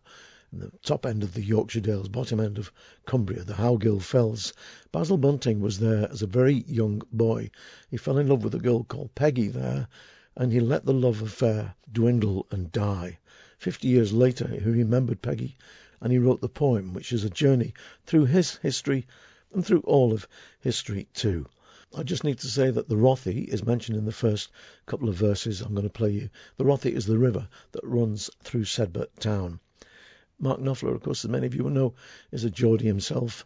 in 0.53 0.59
the 0.59 0.71
top 0.83 1.07
end 1.07 1.23
of 1.23 1.33
the 1.33 1.41
Yorkshire 1.41 1.79
Dales, 1.79 2.09
bottom 2.09 2.39
end 2.39 2.59
of 2.59 2.71
Cumbria, 3.07 3.43
the 3.43 3.55
Howgill 3.55 3.99
Fells. 3.99 4.53
Basil 4.91 5.17
Bunting 5.17 5.61
was 5.61 5.79
there 5.79 6.07
as 6.11 6.21
a 6.21 6.27
very 6.27 6.63
young 6.67 7.01
boy. 7.11 7.49
He 7.89 7.97
fell 7.97 8.19
in 8.19 8.27
love 8.27 8.43
with 8.43 8.53
a 8.53 8.59
girl 8.59 8.83
called 8.83 9.15
Peggy 9.15 9.47
there, 9.47 9.87
and 10.35 10.51
he 10.51 10.59
let 10.59 10.85
the 10.85 10.93
love 10.93 11.21
affair 11.21 11.75
dwindle 11.91 12.47
and 12.51 12.71
die. 12.71 13.19
Fifty 13.57 13.87
years 13.87 14.13
later, 14.13 14.47
he 14.47 14.69
remembered 14.69 15.21
Peggy, 15.21 15.57
and 15.99 16.11
he 16.11 16.17
wrote 16.17 16.41
the 16.41 16.49
poem, 16.49 16.93
which 16.93 17.11
is 17.11 17.23
a 17.23 17.29
journey 17.29 17.73
through 18.05 18.25
his 18.25 18.55
history 18.57 19.05
and 19.53 19.65
through 19.65 19.81
all 19.81 20.13
of 20.13 20.27
history 20.59 21.07
too. 21.13 21.45
I 21.93 22.03
just 22.03 22.23
need 22.23 22.39
to 22.39 22.47
say 22.47 22.71
that 22.71 22.87
the 22.87 22.95
Rawthey 22.95 23.43
is 23.49 23.65
mentioned 23.65 23.97
in 23.97 24.05
the 24.05 24.13
first 24.13 24.49
couple 24.85 25.09
of 25.09 25.15
verses 25.15 25.59
I'm 25.59 25.73
going 25.73 25.83
to 25.87 25.89
play 25.89 26.11
you. 26.11 26.29
The 26.55 26.63
Rawthey 26.63 26.93
is 26.93 27.05
the 27.05 27.19
river 27.19 27.49
that 27.73 27.83
runs 27.83 28.29
through 28.43 28.63
Sedbergh 28.63 29.09
town. 29.19 29.59
Mark 30.39 30.61
Knopfler, 30.61 30.95
of 30.95 31.03
course, 31.03 31.25
as 31.25 31.29
many 31.29 31.47
of 31.47 31.53
you 31.53 31.65
will 31.65 31.71
know, 31.71 31.93
is 32.31 32.45
a 32.45 32.49
Geordie 32.49 32.85
himself. 32.85 33.45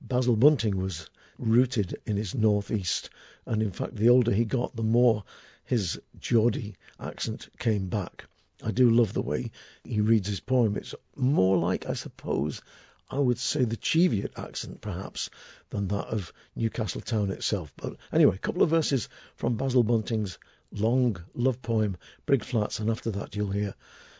Basil 0.00 0.36
Bunting 0.36 0.76
was 0.76 1.08
rooted 1.38 1.96
in 2.04 2.16
his 2.16 2.34
northeast, 2.34 3.08
and 3.46 3.62
in 3.62 3.70
fact, 3.70 3.94
the 3.94 4.08
older 4.08 4.32
he 4.32 4.44
got, 4.44 4.74
the 4.74 4.82
more 4.82 5.24
his 5.66 6.00
Geordie 6.18 6.76
accent 6.98 7.48
came 7.58 7.88
back. 7.88 8.26
I 8.64 8.70
do 8.70 8.88
love 8.88 9.12
the 9.12 9.20
way 9.22 9.50
he 9.84 10.00
reads 10.00 10.28
his 10.28 10.40
poem. 10.40 10.76
It's 10.76 10.94
more 11.14 11.58
like, 11.58 11.86
I 11.86 11.92
suppose, 11.92 12.62
I 13.10 13.18
would 13.18 13.38
say 13.38 13.64
the 13.64 13.76
Cheviot 13.76 14.32
accent, 14.36 14.80
perhaps, 14.80 15.28
than 15.70 15.88
that 15.88 16.06
of 16.06 16.32
Newcastle 16.54 17.00
town 17.00 17.30
itself. 17.30 17.72
But 17.76 17.96
anyway, 18.12 18.36
a 18.36 18.38
couple 18.38 18.62
of 18.62 18.70
verses 18.70 19.08
from 19.34 19.56
Basil 19.56 19.82
Bunting's 19.82 20.38
long 20.72 21.16
love 21.34 21.62
poem, 21.62 21.96
Briggflatts, 22.26 22.80
and 22.80 22.90
after 22.90 23.10
that 23.10 23.36
you'll 23.36 23.50
hear 23.50 23.74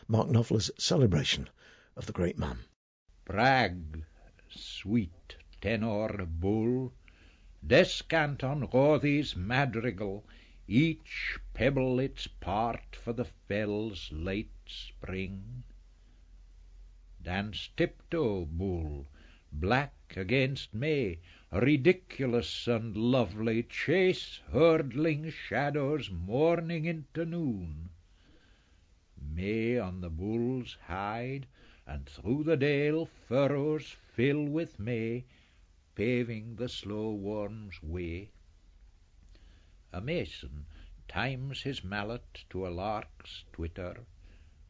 Mark 0.07 0.29
Knopfler's 0.29 0.71
celebration 0.77 1.49
of 1.95 2.05
the 2.05 2.13
great 2.13 2.37
man. 2.37 2.59
Brag, 3.25 4.03
sweet 4.49 5.35
tenor 5.59 6.25
bull, 6.25 6.93
descant 7.65 8.43
on 8.43 8.67
Rawthey's 8.67 9.35
madrigal, 9.35 10.25
each 10.67 11.39
pebble 11.53 11.97
its 11.97 12.27
part 12.27 12.95
for 12.95 13.13
the 13.13 13.23
fell's 13.23 14.11
late 14.11 14.51
spring. 14.65 15.63
Dance 17.23 17.69
tiptoe, 17.77 18.45
bull, 18.45 19.07
black 19.51 19.93
against 20.17 20.73
May, 20.73 21.19
ridiculous 21.51 22.67
and 22.67 22.97
lovely, 22.97 23.63
chase 23.63 24.41
hurdling 24.51 25.29
shadows 25.29 26.11
morning 26.11 26.83
into 26.85 27.25
noon. 27.25 27.89
May 29.33 29.77
on 29.77 30.01
the 30.01 30.09
bull's 30.09 30.77
hide, 30.87 31.47
and 31.85 32.05
through 32.05 32.43
the 32.43 32.57
dale 32.57 33.05
furrows 33.05 33.95
fill 34.13 34.43
with 34.43 34.79
May, 34.79 35.23
paving 35.95 36.57
the 36.57 36.67
slow 36.67 37.11
worm's 37.11 37.81
way. 37.81 38.31
A 39.97 40.01
mason 40.01 40.67
times 41.07 41.63
his 41.63 41.83
mallet 41.83 42.45
to 42.51 42.67
a 42.67 42.69
lark's 42.69 43.45
twitter, 43.51 44.05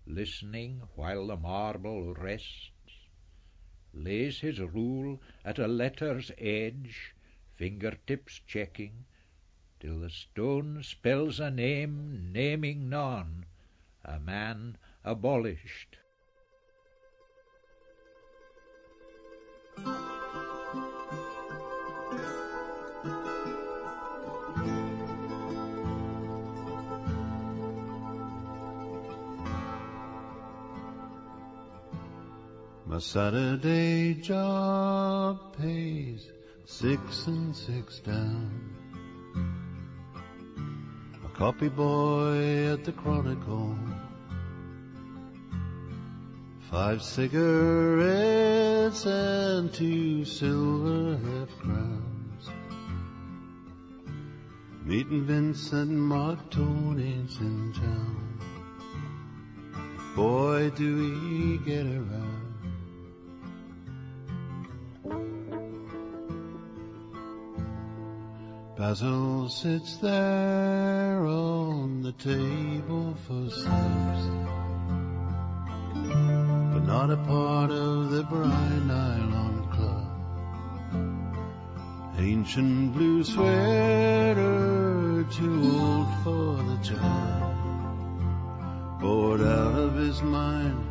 listening 0.06 0.84
while 0.96 1.28
the 1.28 1.36
marble 1.36 2.14
rests. 2.14 2.72
lays 3.94 4.40
his 4.40 4.62
rule 4.62 5.22
at 5.44 5.60
a 5.60 5.68
letter's 5.68 6.32
edge, 6.38 7.14
finger-tips 7.58 8.40
checking, 8.48 9.04
till 9.82 10.00
the 10.00 10.10
stone 10.10 10.82
spells 10.82 11.42
a 11.42 11.52
name 11.52 12.32
naming 12.32 12.88
none, 12.88 13.48
a 14.06 14.22
man 14.22 14.78
abolished. 15.04 15.98
My 32.90 33.00
Saturday 33.00 34.14
job 34.14 35.58
pays 35.58 36.26
six 36.64 37.28
and 37.28 37.54
six 37.54 38.00
down. 38.00 38.50
A 41.26 41.30
copy 41.38 41.68
boy 41.68 42.72
at 42.72 42.86
the 42.86 42.94
Chronicle. 42.94 43.78
Five 46.72 47.02
cigarettes 47.04 47.46
and 49.06 49.74
two 49.74 50.24
silver 50.24 51.18
half 51.18 51.50
crowns. 51.60 52.50
Meeting 54.86 55.26
Vincent 55.26 55.92
Mark 55.92 56.50
Toney's 56.50 57.38
in 57.42 57.74
town. 57.74 58.40
Boy, 60.16 60.70
do 60.70 60.96
we 60.96 61.58
get 61.66 61.86
around. 61.86 62.37
Basil 68.78 69.50
sits 69.50 69.98
there 69.98 71.26
on 71.26 72.04
the 72.04 72.12
table 72.12 73.16
for 73.26 73.50
steps, 73.50 74.28
but 76.74 76.86
not 76.86 77.10
a 77.10 77.18
part 77.26 77.72
of 77.72 78.12
the 78.12 78.22
bright 78.22 78.84
nylon 78.86 79.68
club. 79.74 80.06
Ancient 82.20 82.94
blue 82.94 83.24
sweater, 83.24 84.46
too 85.32 85.72
old 85.74 86.08
for 86.24 86.62
the 86.62 86.78
job. 86.84 87.56
Bored 89.02 89.42
out 89.42 89.74
of 89.74 89.96
his 89.96 90.22
mind 90.22 90.86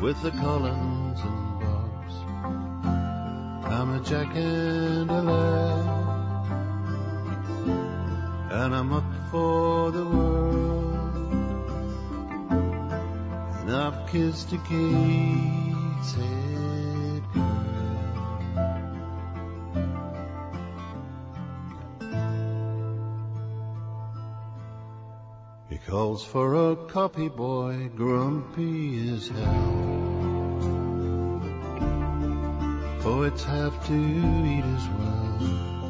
with 0.00 0.22
the 0.22 0.30
Collins 0.30 1.20
and 1.20 1.58
Bobs. 1.58 2.14
I'm 3.66 3.90
a 3.96 4.00
jack 4.04 4.36
and 4.36 5.10
a 5.10 5.20
lad 5.20 5.93
and 8.54 8.74
I'm 8.74 8.92
up 8.92 9.04
for 9.32 9.90
the 9.90 10.04
world. 10.04 10.94
And 13.60 13.72
I've 13.72 14.08
kissed 14.10 14.52
a 14.52 14.58
Gateshead 14.58 16.12
girl. 17.34 18.04
He 25.68 25.78
calls 25.78 26.24
for 26.24 26.54
a 26.70 26.76
copy 26.76 27.28
boy, 27.28 27.90
grumpy 27.96 29.12
as 29.14 29.28
hell. 29.28 29.90
Poets 33.00 33.42
have 33.42 33.86
to 33.88 33.94
eat 33.94 34.64
as 34.64 34.88
well 34.88 35.83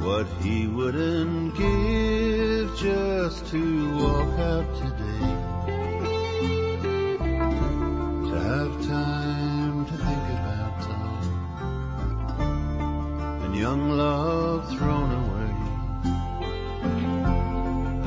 what 0.00 0.26
he 0.42 0.66
wouldn't 0.66 1.54
give 1.56 2.74
just 2.76 3.46
to 3.48 3.94
walk 3.96 4.38
out 4.38 4.74
today. 4.76 5.28
To 8.28 8.34
have 8.40 8.86
time 8.86 9.84
to 9.84 9.92
think 9.92 10.24
about 10.40 10.80
time 10.80 11.30
and 13.44 13.54
young 13.54 13.90
love 13.90 14.68
thrown 14.70 15.10
away. 15.22 15.54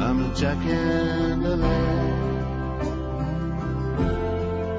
I'm 0.04 0.32
a 0.32 0.36
jack 0.36 0.58
and 0.66 1.46
a 1.46 1.56
lad, 1.56 2.82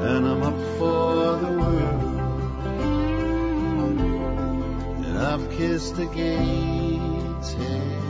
and 0.03 0.27
I'm 0.27 0.43
up 0.43 0.59
for 0.79 1.37
the 1.45 1.53
world. 1.61 2.03
And 5.07 5.17
I've 5.19 5.49
kissed 5.53 5.97
a 5.99 6.07
gate's 7.53 8.04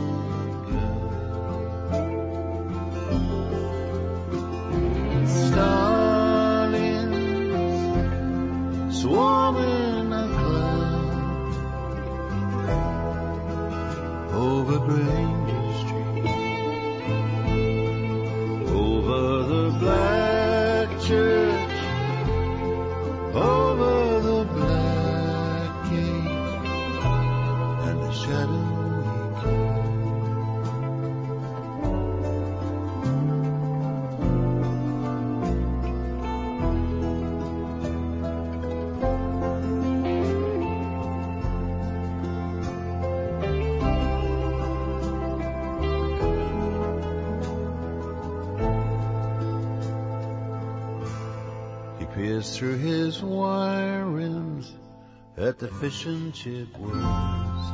at 55.55 55.59
the 55.59 55.67
fish 55.75 56.05
and 56.05 56.33
chip 56.33 56.77
worms. 56.77 57.65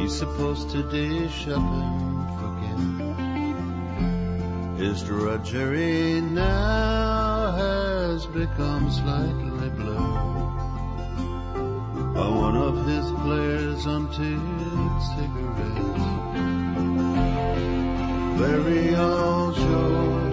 He's 0.00 0.18
supposed 0.18 0.70
to 0.70 0.82
dish 0.90 1.46
up 1.46 1.62
and 1.62 2.28
forget. 4.76 4.80
His 4.80 5.02
drudgery 5.04 6.20
now 6.20 7.52
has 7.52 8.26
become 8.26 8.90
slightly 8.90 9.68
blurred 9.70 10.56
by 12.14 12.28
one 12.28 12.56
of 12.56 12.86
his 12.86 13.06
Players 13.22 13.86
untipped 13.86 15.02
cigarettes. 15.14 16.06
Very 18.40 18.94
short 18.94 20.29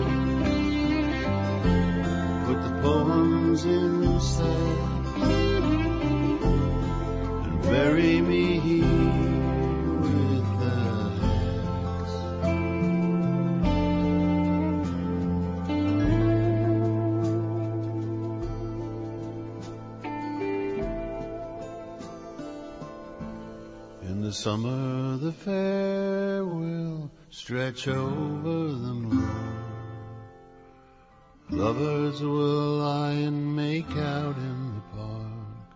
summer, 24.48 25.18
the 25.18 25.34
fair 25.34 26.45
will 26.45 27.12
stretch 27.30 27.86
over 27.89 28.72
the 28.86 28.93
moon. 28.93 29.28
Lovers 31.50 32.22
will 32.22 32.78
lie 32.78 33.12
and 33.12 33.58
make 33.58 33.91
out 33.98 34.38
in 34.38 34.76
the 34.76 34.82
park. 34.95 35.68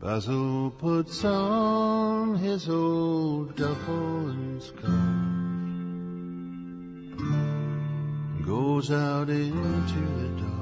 Basil 0.00 0.70
puts 0.70 1.22
on 1.22 2.36
his 2.36 2.66
old 2.70 3.54
duffel 3.56 4.30
and 4.30 4.62
scarf. 4.62 4.86
Goes 8.46 8.90
out 8.90 9.28
into 9.28 10.00
the 10.20 10.28
dark. 10.40 10.55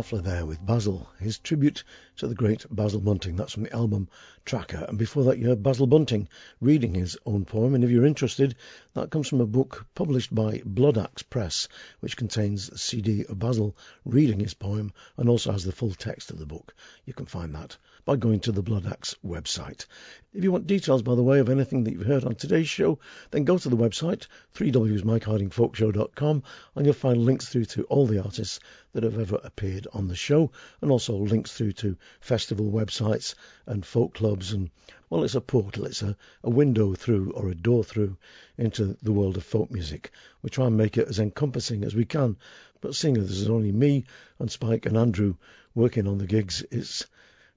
Knopfler 0.00 0.22
there 0.22 0.46
with 0.46 0.64
Basil, 0.64 1.09
his 1.20 1.38
tribute 1.38 1.84
to 2.16 2.26
the 2.26 2.34
great 2.34 2.66
Basil 2.70 3.00
Bunting. 3.00 3.36
That's 3.36 3.52
from 3.52 3.62
the 3.64 3.74
album 3.74 4.08
Tracker. 4.44 4.84
And 4.88 4.98
before 4.98 5.24
that, 5.24 5.38
you 5.38 5.46
heard 5.46 5.62
Basil 5.62 5.86
Bunting 5.86 6.28
reading 6.60 6.94
his 6.94 7.16
own 7.24 7.44
poem. 7.44 7.74
And 7.74 7.84
if 7.84 7.90
you're 7.90 8.06
interested, 8.06 8.56
that 8.94 9.10
comes 9.10 9.28
from 9.28 9.40
a 9.40 9.46
book 9.46 9.86
published 9.94 10.34
by 10.34 10.62
Bloodaxe 10.64 11.22
Press, 11.22 11.68
which 12.00 12.16
contains 12.16 12.68
a 12.68 12.78
CD 12.78 13.24
of 13.26 13.38
Basil 13.38 13.76
reading 14.04 14.40
his 14.40 14.54
poem 14.54 14.92
and 15.16 15.28
also 15.28 15.52
has 15.52 15.64
the 15.64 15.72
full 15.72 15.92
text 15.92 16.30
of 16.30 16.38
the 16.38 16.46
book. 16.46 16.74
You 17.04 17.12
can 17.12 17.26
find 17.26 17.54
that 17.54 17.76
by 18.04 18.16
going 18.16 18.40
to 18.40 18.52
the 18.52 18.62
Bloodaxe 18.62 19.14
website. 19.24 19.86
If 20.32 20.42
you 20.44 20.52
want 20.52 20.66
details, 20.66 21.02
by 21.02 21.14
the 21.14 21.22
way, 21.22 21.38
of 21.40 21.48
anything 21.48 21.84
that 21.84 21.92
you've 21.92 22.06
heard 22.06 22.24
on 22.24 22.34
today's 22.34 22.68
show, 22.68 22.98
then 23.30 23.44
go 23.44 23.58
to 23.58 23.68
the 23.68 23.76
website, 23.76 24.26
3wsmikehardingfolkshow.com, 24.54 26.42
and 26.74 26.86
you'll 26.86 26.94
find 26.94 27.18
links 27.18 27.48
through 27.48 27.66
to 27.66 27.84
all 27.84 28.06
the 28.06 28.22
artists 28.22 28.60
that 28.92 29.02
have 29.02 29.18
ever 29.18 29.40
appeared 29.42 29.86
on 29.92 30.08
the 30.08 30.16
show, 30.16 30.50
and 30.80 30.90
also 30.90 31.09
links 31.18 31.52
through 31.52 31.72
to 31.72 31.96
festival 32.20 32.70
websites 32.70 33.34
and 33.66 33.84
folk 33.84 34.14
clubs. 34.14 34.52
And, 34.52 34.70
well, 35.08 35.24
it's 35.24 35.34
a 35.34 35.40
portal, 35.40 35.86
it's 35.86 36.02
a, 36.02 36.16
a 36.42 36.50
window 36.50 36.94
through 36.94 37.32
or 37.32 37.48
a 37.48 37.54
door 37.54 37.84
through 37.84 38.16
into 38.56 38.96
the 39.02 39.12
world 39.12 39.36
of 39.36 39.44
folk 39.44 39.70
music. 39.70 40.10
We 40.42 40.50
try 40.50 40.66
and 40.66 40.76
make 40.76 40.96
it 40.96 41.08
as 41.08 41.18
encompassing 41.18 41.84
as 41.84 41.94
we 41.94 42.04
can, 42.04 42.36
but 42.80 42.94
seeing 42.94 43.16
as 43.16 43.28
there's 43.28 43.50
only 43.50 43.72
me 43.72 44.04
and 44.38 44.50
Spike 44.50 44.86
and 44.86 44.96
Andrew 44.96 45.36
working 45.74 46.06
on 46.06 46.18
the 46.18 46.26
gigs, 46.26 46.64
it's 46.70 47.06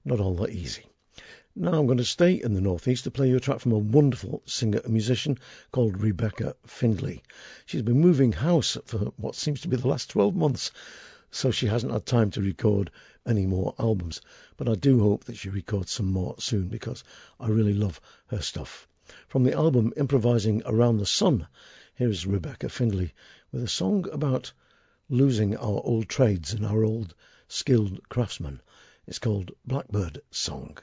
not 0.04 0.20
all 0.20 0.34
that 0.36 0.50
easy. 0.50 0.84
Now 1.56 1.78
I'm 1.78 1.86
going 1.86 1.98
to 1.98 2.04
stay 2.04 2.32
in 2.32 2.52
the 2.52 2.60
Northeast 2.60 3.04
to 3.04 3.12
play 3.12 3.28
you 3.28 3.36
a 3.36 3.40
track 3.40 3.60
from 3.60 3.70
a 3.70 3.78
wonderful 3.78 4.42
singer 4.44 4.80
and 4.82 4.92
musician 4.92 5.38
called 5.70 6.02
Rebekah 6.02 6.56
Findlay. 6.66 7.22
She's 7.64 7.82
been 7.82 8.00
moving 8.00 8.32
house 8.32 8.76
for 8.86 9.12
what 9.18 9.36
seems 9.36 9.60
to 9.60 9.68
be 9.68 9.76
the 9.76 9.86
last 9.86 10.10
12 10.10 10.34
months, 10.34 10.72
so 11.30 11.52
she 11.52 11.68
hasn't 11.68 11.92
had 11.92 12.06
time 12.06 12.32
to 12.32 12.40
record 12.40 12.90
any 13.26 13.46
more 13.46 13.74
albums. 13.78 14.20
But 14.56 14.68
I 14.68 14.74
do 14.74 15.00
hope 15.00 15.24
that 15.24 15.36
she 15.36 15.48
records 15.48 15.90
some 15.92 16.12
more 16.12 16.34
soon 16.38 16.68
because 16.68 17.04
I 17.40 17.48
really 17.48 17.74
love 17.74 18.00
her 18.28 18.40
stuff. 18.40 18.88
From 19.28 19.44
the 19.44 19.54
album 19.54 19.92
Improvising 19.96 20.62
Around 20.64 20.98
the 20.98 21.06
Sun, 21.06 21.46
here's 21.94 22.26
Rebekah 22.26 22.68
Findlay 22.68 23.12
with 23.52 23.62
a 23.62 23.68
song 23.68 24.08
about 24.10 24.52
losing 25.08 25.56
our 25.56 25.80
old 25.84 26.08
trades 26.08 26.52
and 26.52 26.64
our 26.64 26.84
old 26.84 27.14
skilled 27.48 28.08
craftsmen. 28.08 28.60
It's 29.06 29.18
called 29.18 29.52
Blackbird 29.66 30.20
Song. 30.30 30.78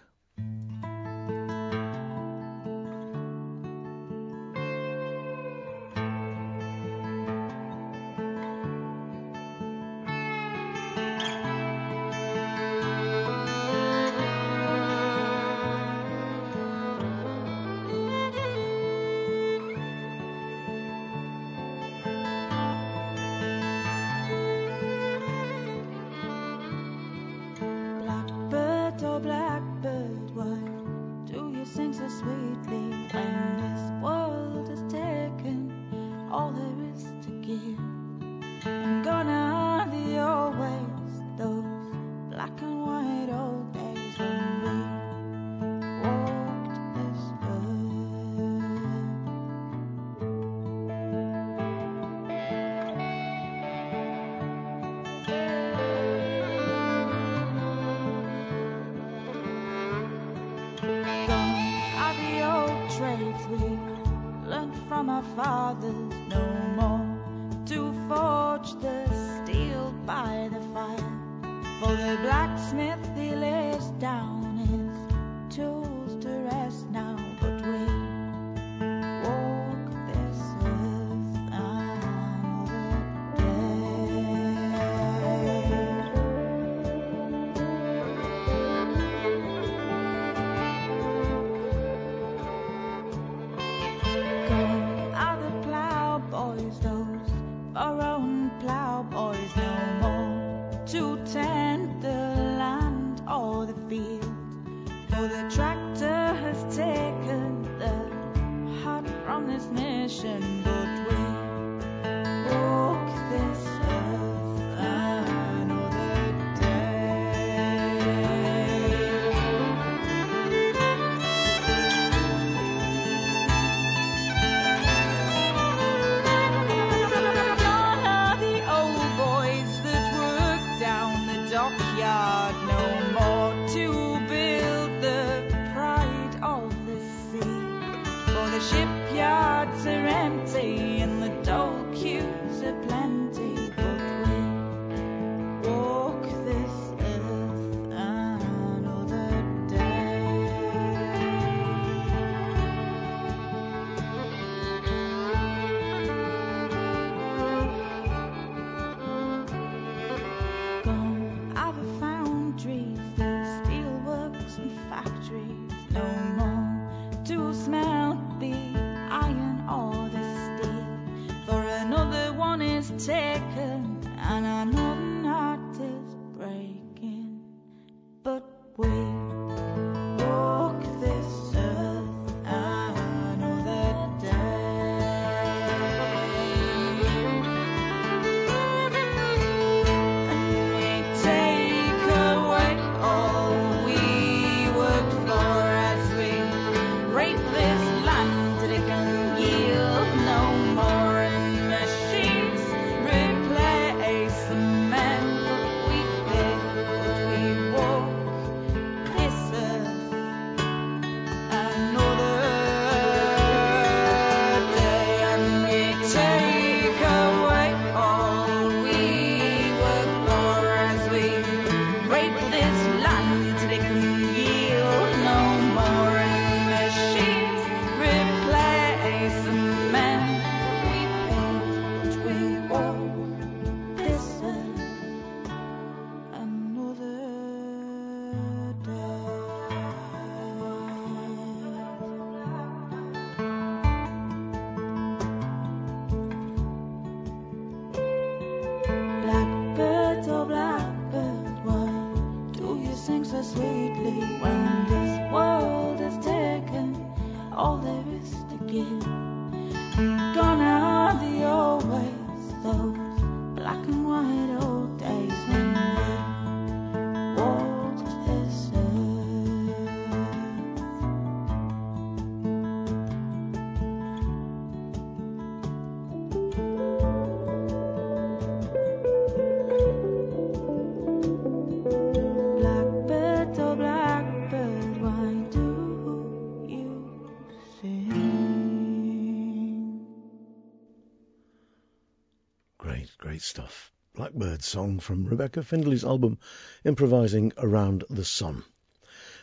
Blackbird 294.61 294.69
song 294.79 294.99
from 294.99 295.25
Rebekah 295.25 295.63
Findlay's 295.63 296.03
album 296.03 296.37
Improvising 296.85 297.51
Around 297.57 298.03
the 298.11 298.23
Sun. 298.23 298.63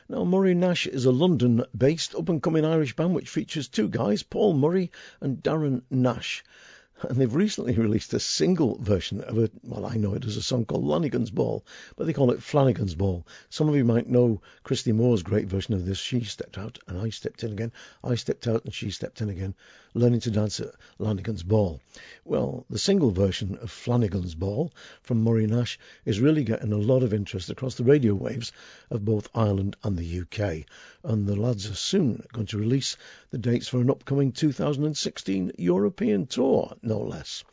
Now, 0.08 0.24
Murray 0.24 0.54
Nash 0.54 0.86
is 0.86 1.06
a 1.06 1.10
London 1.10 1.64
based 1.76 2.14
up 2.14 2.28
and 2.28 2.40
coming 2.40 2.64
Irish 2.64 2.94
band 2.94 3.16
which 3.16 3.28
features 3.28 3.66
two 3.66 3.88
guys, 3.88 4.22
Paul 4.22 4.54
Murray 4.54 4.92
and 5.20 5.42
Darren 5.42 5.82
Nash 5.90 6.44
and 7.08 7.16
they've 7.16 7.34
recently 7.34 7.74
released 7.74 8.12
a 8.14 8.20
single 8.20 8.76
version 8.78 9.20
of 9.20 9.38
it. 9.38 9.52
Well, 9.62 9.86
I 9.86 9.96
know 9.96 10.14
it 10.14 10.24
as 10.24 10.36
a 10.36 10.42
song 10.42 10.64
called 10.64 10.84
Lanigan's 10.84 11.30
Ball, 11.30 11.64
but 11.96 12.06
they 12.06 12.12
call 12.12 12.32
it 12.32 12.42
Flanagan's 12.42 12.94
Ball. 12.94 13.24
Some 13.50 13.68
of 13.68 13.76
you 13.76 13.84
might 13.84 14.08
know 14.08 14.40
Christy 14.64 14.92
Moore's 14.92 15.22
great 15.22 15.46
version 15.46 15.74
of 15.74 15.86
this. 15.86 15.98
She 15.98 16.24
stepped 16.24 16.58
out 16.58 16.78
and 16.88 16.98
I 16.98 17.10
stepped 17.10 17.44
in 17.44 17.52
again. 17.52 17.72
I 18.02 18.16
stepped 18.16 18.48
out 18.48 18.64
and 18.64 18.74
she 18.74 18.90
stepped 18.90 19.20
in 19.20 19.28
again, 19.28 19.54
learning 19.94 20.20
to 20.20 20.30
dance 20.30 20.58
at 20.60 20.74
Lanigan's 20.98 21.42
Ball. 21.42 21.80
Well, 22.24 22.66
the 22.68 22.78
single 22.78 23.10
version 23.10 23.58
of 23.60 23.70
Flanagan's 23.70 24.34
Ball 24.34 24.72
from 25.02 25.22
Murray 25.22 25.46
Nash 25.46 25.78
is 26.04 26.20
really 26.20 26.42
getting 26.42 26.72
a 26.72 26.78
lot 26.78 27.02
of 27.02 27.14
interest 27.14 27.50
across 27.50 27.76
the 27.76 27.84
radio 27.84 28.14
waves 28.14 28.52
of 28.90 29.04
both 29.04 29.28
Ireland 29.34 29.76
and 29.84 29.96
the 29.96 30.20
UK. 30.20 30.66
And 31.04 31.26
the 31.26 31.36
lads 31.36 31.70
are 31.70 31.74
soon 31.74 32.24
going 32.32 32.46
to 32.48 32.58
release 32.58 32.96
the 33.30 33.38
dates 33.38 33.68
for 33.68 33.80
an 33.80 33.90
upcoming 33.90 34.32
2016 34.32 35.52
European 35.58 36.26
tour 36.26 36.74
no 36.88 36.98
less. 36.98 37.44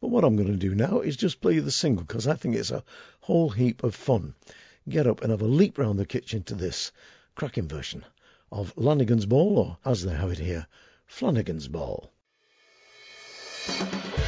But 0.00 0.08
what 0.08 0.24
I'm 0.24 0.36
going 0.36 0.52
to 0.52 0.56
do 0.56 0.74
now 0.74 1.00
is 1.00 1.16
just 1.16 1.40
play 1.40 1.54
you 1.54 1.60
the 1.60 1.70
single 1.70 2.04
because 2.04 2.26
I 2.26 2.34
think 2.34 2.54
it's 2.54 2.70
a 2.70 2.84
whole 3.20 3.50
heap 3.50 3.82
of 3.82 3.94
fun. 3.94 4.34
Get 4.88 5.06
up 5.06 5.22
and 5.22 5.30
have 5.30 5.42
a 5.42 5.46
leap 5.46 5.78
round 5.78 5.98
the 5.98 6.06
kitchen 6.06 6.44
to 6.44 6.54
this 6.54 6.92
cracking 7.34 7.68
version 7.68 8.04
of 8.52 8.72
Lanigan's 8.76 9.26
Ball, 9.26 9.58
or 9.58 9.78
as 9.84 10.02
they 10.02 10.14
have 10.14 10.30
it 10.30 10.38
here, 10.38 10.66
Flanagan's 11.06 11.68
Ball. 11.68 12.10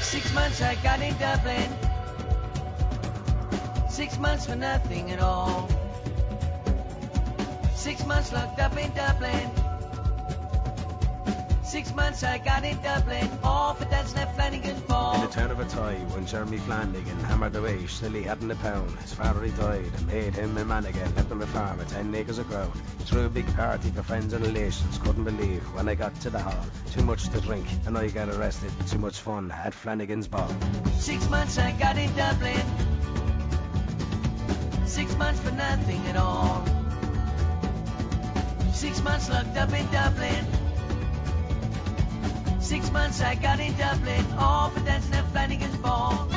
Six 0.00 0.34
months 0.34 0.60
I 0.60 0.74
got 0.82 1.00
in 1.00 1.16
Dublin. 1.18 1.70
Six 3.88 4.18
months 4.18 4.46
for 4.46 4.56
nothing 4.56 5.10
at 5.12 5.20
all. 5.20 5.68
Six 7.76 8.04
months 8.06 8.32
locked 8.32 8.58
up 8.60 8.76
in 8.76 8.92
Dublin. 8.94 9.67
Six 11.68 11.94
months 11.94 12.24
I 12.24 12.38
got 12.38 12.64
in 12.64 12.80
Dublin, 12.80 13.28
all 13.44 13.74
for 13.74 13.84
dancing 13.84 14.20
at 14.20 14.34
Flanagan's 14.34 14.80
Ball. 14.80 15.16
In 15.16 15.20
the 15.20 15.26
town 15.26 15.50
of 15.50 15.60
a 15.60 15.66
Athy, 15.66 16.14
when 16.14 16.24
Jeremy 16.24 16.56
Flanagan 16.56 17.20
hammered 17.24 17.54
away, 17.54 17.86
still 17.86 18.12
he 18.12 18.22
hadn't 18.22 18.50
a 18.50 18.54
pound. 18.54 18.90
His 19.00 19.12
father 19.12 19.44
he 19.44 19.50
died 19.50 19.84
and 19.84 20.06
made 20.06 20.34
him 20.34 20.56
a 20.56 20.64
man 20.64 20.86
again, 20.86 21.14
left 21.14 21.30
him 21.30 21.42
a 21.42 21.46
farm 21.46 21.76
with 21.76 21.90
ten 21.90 22.14
acres 22.14 22.38
of 22.38 22.48
ground. 22.48 22.72
Threw 23.00 23.26
a 23.26 23.28
big 23.28 23.46
party 23.54 23.90
for 23.90 24.02
friends 24.02 24.32
and 24.32 24.46
relations, 24.46 24.96
couldn't 24.96 25.24
believe 25.24 25.62
when 25.74 25.90
I 25.90 25.94
got 25.94 26.18
to 26.22 26.30
the 26.30 26.38
hall. 26.38 26.64
Too 26.90 27.02
much 27.02 27.28
to 27.28 27.40
drink, 27.42 27.66
and 27.84 27.98
I 27.98 28.08
got 28.08 28.30
arrested. 28.30 28.72
Too 28.88 28.98
much 28.98 29.20
fun 29.20 29.50
at 29.50 29.74
Flanagan's 29.74 30.26
Ball. 30.26 30.50
Six 30.96 31.28
months 31.28 31.58
I 31.58 31.72
got 31.72 31.98
in 31.98 32.10
Dublin. 32.16 32.64
Six 34.86 35.14
months 35.18 35.40
for 35.40 35.50
nothing 35.50 36.00
at 36.06 36.16
all. 36.16 36.64
Six 38.72 39.02
months 39.02 39.28
locked 39.28 39.54
up 39.58 39.70
in 39.74 39.86
Dublin. 39.92 40.67
Six 42.60 42.90
months 42.90 43.20
I 43.20 43.34
got 43.34 43.60
in 43.60 43.74
Dublin, 43.76 44.24
all 44.38 44.70
for 44.70 44.80
dancing 44.80 45.14
at 45.14 45.30
Flanagan's 45.30 45.76
Ball. 45.76 46.28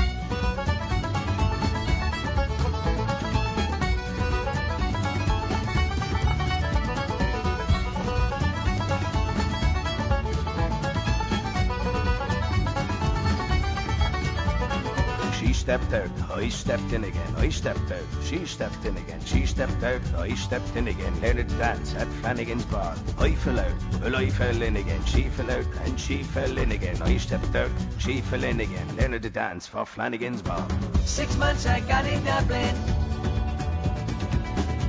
Stepped 15.62 15.93
out, 15.93 16.09
I 16.32 16.49
stepped 16.49 16.91
in 16.91 17.03
again. 17.03 17.36
I 17.38 17.49
stepped 17.49 17.91
out, 17.91 18.07
she 18.24 18.45
stepped 18.47 18.84
in 18.84 18.97
again. 18.97 19.22
She 19.24 19.45
stepped 19.45 19.84
out, 19.84 20.01
I 20.16 20.34
stepped 20.34 20.76
in 20.76 20.88
again. 20.88 21.22
Learned 21.22 21.49
to 21.49 21.55
dance 21.57 21.93
at 21.93 22.07
Flanagan's 22.07 22.66
Bar. 22.66 22.95
I 23.20 23.36
fell 23.36 23.59
out, 23.59 24.01
well 24.01 24.16
I 24.16 24.32
fell 24.32 24.59
in 24.59 24.76
again. 24.76 25.05
She 25.05 25.22
fell 25.30 25.51
out 25.51 25.68
and 25.86 25.99
she 25.99 26.24
fell 26.24 26.57
in 26.57 26.72
again. 26.72 26.99
I 27.03 27.16
stepped 27.18 27.55
out, 27.55 27.70
she 27.99 28.22
fell 28.22 28.43
in 28.43 28.59
again. 28.59 28.95
Learned 28.97 29.22
to 29.22 29.30
dance 29.30 29.68
for 29.68 29.86
Flanagan's 29.86 30.41
Bar. 30.41 30.68
Six 31.05 31.38
months 31.38 31.68
I 31.68 31.80
got 31.82 32.05
in 32.07 32.24
Dublin. 32.24 32.76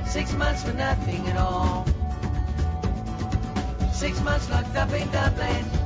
Six 0.07 0.33
months 0.33 0.63
for 0.63 0.73
nothing 0.73 1.27
at 1.27 1.37
all. 1.37 1.85
Six 3.93 4.19
months 4.21 4.49
locked 4.49 4.75
up 4.75 4.91
in 4.91 5.07
Dublin. 5.11 5.82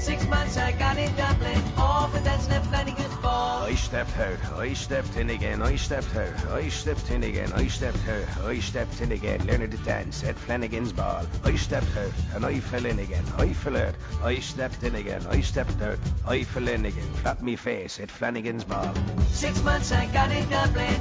Six 0.00 0.26
months 0.28 0.56
I 0.56 0.72
got 0.72 0.96
in 0.96 1.14
Dublin, 1.14 1.62
all 1.76 2.08
for 2.08 2.24
dancing 2.24 2.54
at 2.54 2.64
Flanagan's 2.64 3.14
Ball. 3.16 3.64
I 3.64 3.74
stepped 3.74 4.16
out, 4.16 4.52
I 4.54 4.72
stepped 4.72 5.16
in 5.18 5.28
again, 5.28 5.60
I 5.60 5.76
stepped 5.76 6.16
out, 6.16 6.46
I 6.46 6.70
stepped 6.70 7.10
in 7.10 7.22
again, 7.22 7.52
I 7.52 7.66
stepped 7.66 8.08
out, 8.08 8.44
I 8.44 8.58
stepped 8.60 9.02
in 9.02 9.12
again, 9.12 9.46
learning 9.46 9.70
to 9.72 9.76
dance 9.76 10.24
at 10.24 10.36
Flanagan's 10.36 10.90
Ball. 10.90 11.26
I 11.44 11.54
stepped 11.56 11.94
out 11.98 12.12
and 12.34 12.46
I 12.46 12.60
fell 12.60 12.86
in 12.86 12.98
again, 12.98 13.24
I 13.36 13.52
fell 13.52 13.76
out, 13.76 13.94
I 14.22 14.36
stepped 14.36 14.82
in 14.84 14.94
again, 14.94 15.22
I 15.28 15.42
stepped 15.42 15.82
out, 15.82 15.98
I 16.26 16.44
fell 16.44 16.66
in 16.66 16.86
again, 16.86 17.12
flat 17.20 17.42
me 17.42 17.56
face 17.56 18.00
at 18.00 18.10
Flanagan's 18.10 18.64
Ball. 18.64 18.94
Six 19.28 19.62
months 19.62 19.92
I 19.92 20.06
got 20.06 20.32
in 20.32 20.48
Dublin. 20.48 21.00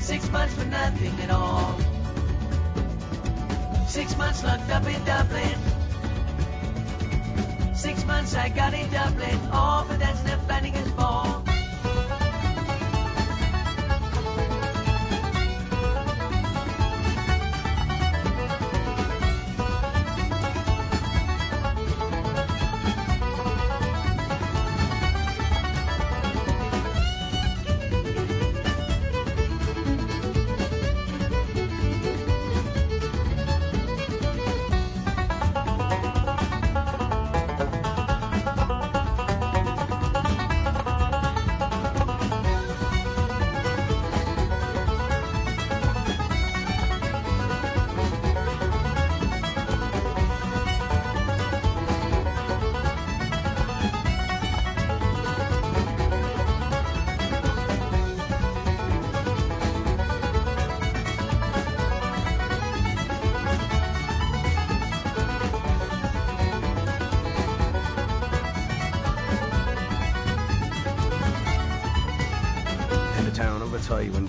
Six 0.00 0.30
months 0.30 0.54
for 0.54 0.64
nothing 0.64 1.20
at 1.20 1.30
all. 1.30 1.78
Six 3.86 4.16
months 4.16 4.42
locked 4.42 4.70
up 4.70 4.86
in 4.86 5.04
Dublin. 5.04 5.79
Six 7.72 8.04
months 8.04 8.34
I 8.34 8.48
got 8.48 8.74
in 8.74 8.90
Dublin, 8.90 9.38
all 9.52 9.84
for 9.84 9.96
dancing 9.96 10.28
at 10.30 10.40
Flanagan's 10.46 10.90
Ball. 10.92 11.39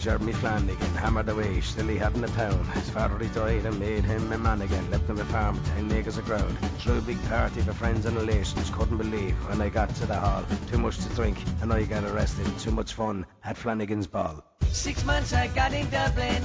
Jeremy 0.01 0.33
Flanagan 0.33 0.95
hammered 0.95 1.29
away, 1.29 1.61
still 1.61 1.85
he 1.85 1.95
hadn't 1.95 2.23
a 2.23 2.27
pound. 2.29 2.65
His 2.69 2.89
father 2.89 3.19
he 3.19 3.27
died 3.35 3.67
and 3.67 3.79
made 3.79 4.03
him 4.03 4.31
a 4.31 4.37
man 4.39 4.63
again, 4.63 4.89
left 4.89 5.07
him 5.07 5.19
a 5.19 5.25
farm 5.25 5.61
ten 5.75 5.91
acres 5.91 6.17
of 6.17 6.25
ground. 6.25 6.57
Threw 6.79 6.97
a 6.97 7.01
big 7.01 7.23
party 7.29 7.61
for 7.61 7.71
friends 7.73 8.07
and 8.07 8.17
relations, 8.17 8.71
couldn't 8.71 8.97
believe 8.97 9.35
when 9.47 9.61
I 9.61 9.69
got 9.69 9.93
to 9.97 10.07
the 10.07 10.15
hall. 10.15 10.43
Too 10.71 10.79
much 10.79 10.97
to 10.97 11.09
drink, 11.09 11.37
and 11.61 11.71
I 11.71 11.83
got 11.83 12.03
arrested. 12.03 12.47
Too 12.57 12.71
much 12.71 12.93
fun 12.93 13.27
at 13.43 13.57
Flanagan's 13.57 14.07
Ball. 14.07 14.43
Six 14.71 15.05
months 15.05 15.33
I 15.33 15.49
got 15.49 15.71
in 15.71 15.87
Dublin. 15.91 16.41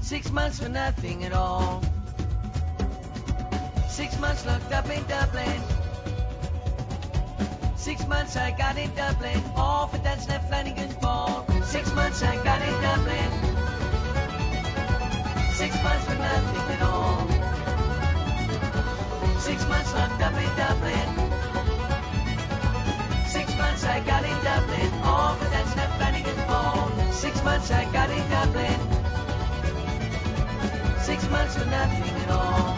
Six 0.00 0.30
months 0.30 0.60
for 0.60 0.68
nothing 0.68 1.24
at 1.24 1.32
all. 1.32 1.82
Six 3.88 4.16
months 4.20 4.46
locked 4.46 4.72
up 4.72 4.88
in 4.88 5.04
Dublin. 5.08 5.81
Six 7.82 8.06
months 8.06 8.36
I 8.36 8.52
got 8.52 8.78
in 8.78 8.94
Dublin, 8.94 9.42
all 9.56 9.88
for 9.88 9.98
dancing 9.98 10.30
at 10.30 10.46
Flanagan's 10.46 10.94
Ball. 10.94 11.44
Six 11.64 11.92
months 11.94 12.22
I 12.22 12.36
got 12.44 12.62
in 12.62 12.80
Dublin. 12.80 13.30
Six 15.50 15.74
months 15.82 16.04
for 16.06 16.14
nothing 16.14 16.62
at 16.74 16.82
all. 16.82 17.26
Six 19.40 19.66
months 19.66 19.92
locked 19.94 20.22
up 20.22 20.32
in 20.32 20.48
Dublin. 20.54 21.08
Six 23.26 23.50
months 23.58 23.84
I 23.84 23.98
got 24.06 24.22
in 24.22 24.38
Dublin, 24.44 24.92
all 25.02 25.34
for 25.34 25.50
dancing 25.50 25.80
at 25.80 25.90
Flanagan's 25.96 26.44
Ball. 26.46 26.88
Six 27.10 27.42
months 27.42 27.72
I 27.72 27.84
got 27.90 28.10
in 28.10 28.22
Dublin. 28.30 28.78
Six 31.00 31.28
months 31.30 31.56
for 31.58 31.66
nothing 31.66 32.04
at 32.22 32.30
all. 32.30 32.76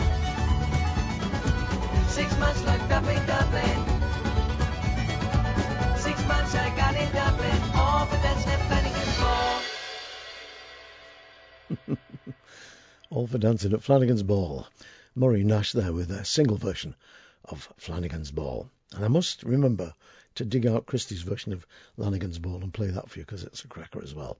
Six 2.08 2.38
months 2.38 2.64
locked 2.64 2.90
up 2.90 3.04
in 3.04 3.26
Dublin. 3.26 3.93
All 13.10 13.26
for 13.26 13.38
dancing 13.38 13.72
at 13.72 13.82
Flanagan's 13.82 14.22
Ball. 14.22 14.66
Murray 15.14 15.44
Nash 15.44 15.72
there 15.72 15.92
with 15.92 16.10
a 16.10 16.24
single 16.24 16.56
version 16.56 16.94
of 17.44 17.72
Flanagan's 17.76 18.30
Ball. 18.30 18.70
And 18.94 19.04
I 19.04 19.08
must 19.08 19.42
remember 19.42 19.92
to 20.36 20.44
dig 20.44 20.66
out 20.66 20.86
Christy's 20.86 21.22
version 21.22 21.52
of 21.52 21.66
Flanagan's 21.96 22.38
Ball 22.38 22.62
and 22.62 22.72
play 22.72 22.88
that 22.88 23.10
for 23.10 23.18
you 23.18 23.24
because 23.24 23.44
it's 23.44 23.64
a 23.64 23.68
cracker 23.68 24.02
as 24.02 24.14
well. 24.14 24.38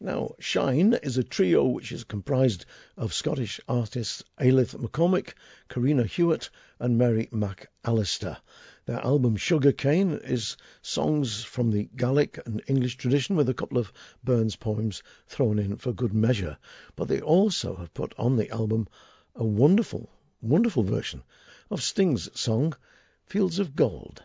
Now, 0.00 0.34
Shine 0.38 0.94
is 0.94 1.18
a 1.18 1.24
trio 1.24 1.64
which 1.64 1.92
is 1.92 2.04
comprised 2.04 2.64
of 2.96 3.12
Scottish 3.12 3.60
artists 3.68 4.22
Alyth 4.38 4.76
McCormack, 4.76 5.34
Corrina 5.68 6.04
Hewat, 6.04 6.48
and 6.78 6.96
Mary 6.96 7.28
McAllister. 7.32 8.38
Their 8.86 9.04
album 9.04 9.36
Sugarcane 9.36 10.12
is 10.24 10.56
songs 10.80 11.44
from 11.44 11.70
the 11.70 11.90
Gaelic 11.96 12.40
and 12.46 12.62
English 12.66 12.96
tradition 12.96 13.36
with 13.36 13.46
a 13.50 13.52
couple 13.52 13.76
of 13.76 13.92
Burns 14.24 14.56
poems 14.56 15.02
thrown 15.26 15.58
in 15.58 15.76
for 15.76 15.92
good 15.92 16.14
measure. 16.14 16.56
But 16.96 17.08
they 17.08 17.20
also 17.20 17.76
have 17.76 17.92
put 17.92 18.14
on 18.16 18.36
the 18.36 18.48
album 18.48 18.88
a 19.34 19.44
wonderful, 19.44 20.08
wonderful 20.40 20.82
version 20.82 21.22
of 21.68 21.82
Sting's 21.82 22.30
song 22.40 22.74
Fields 23.26 23.58
of 23.58 23.76
Gold. 23.76 24.24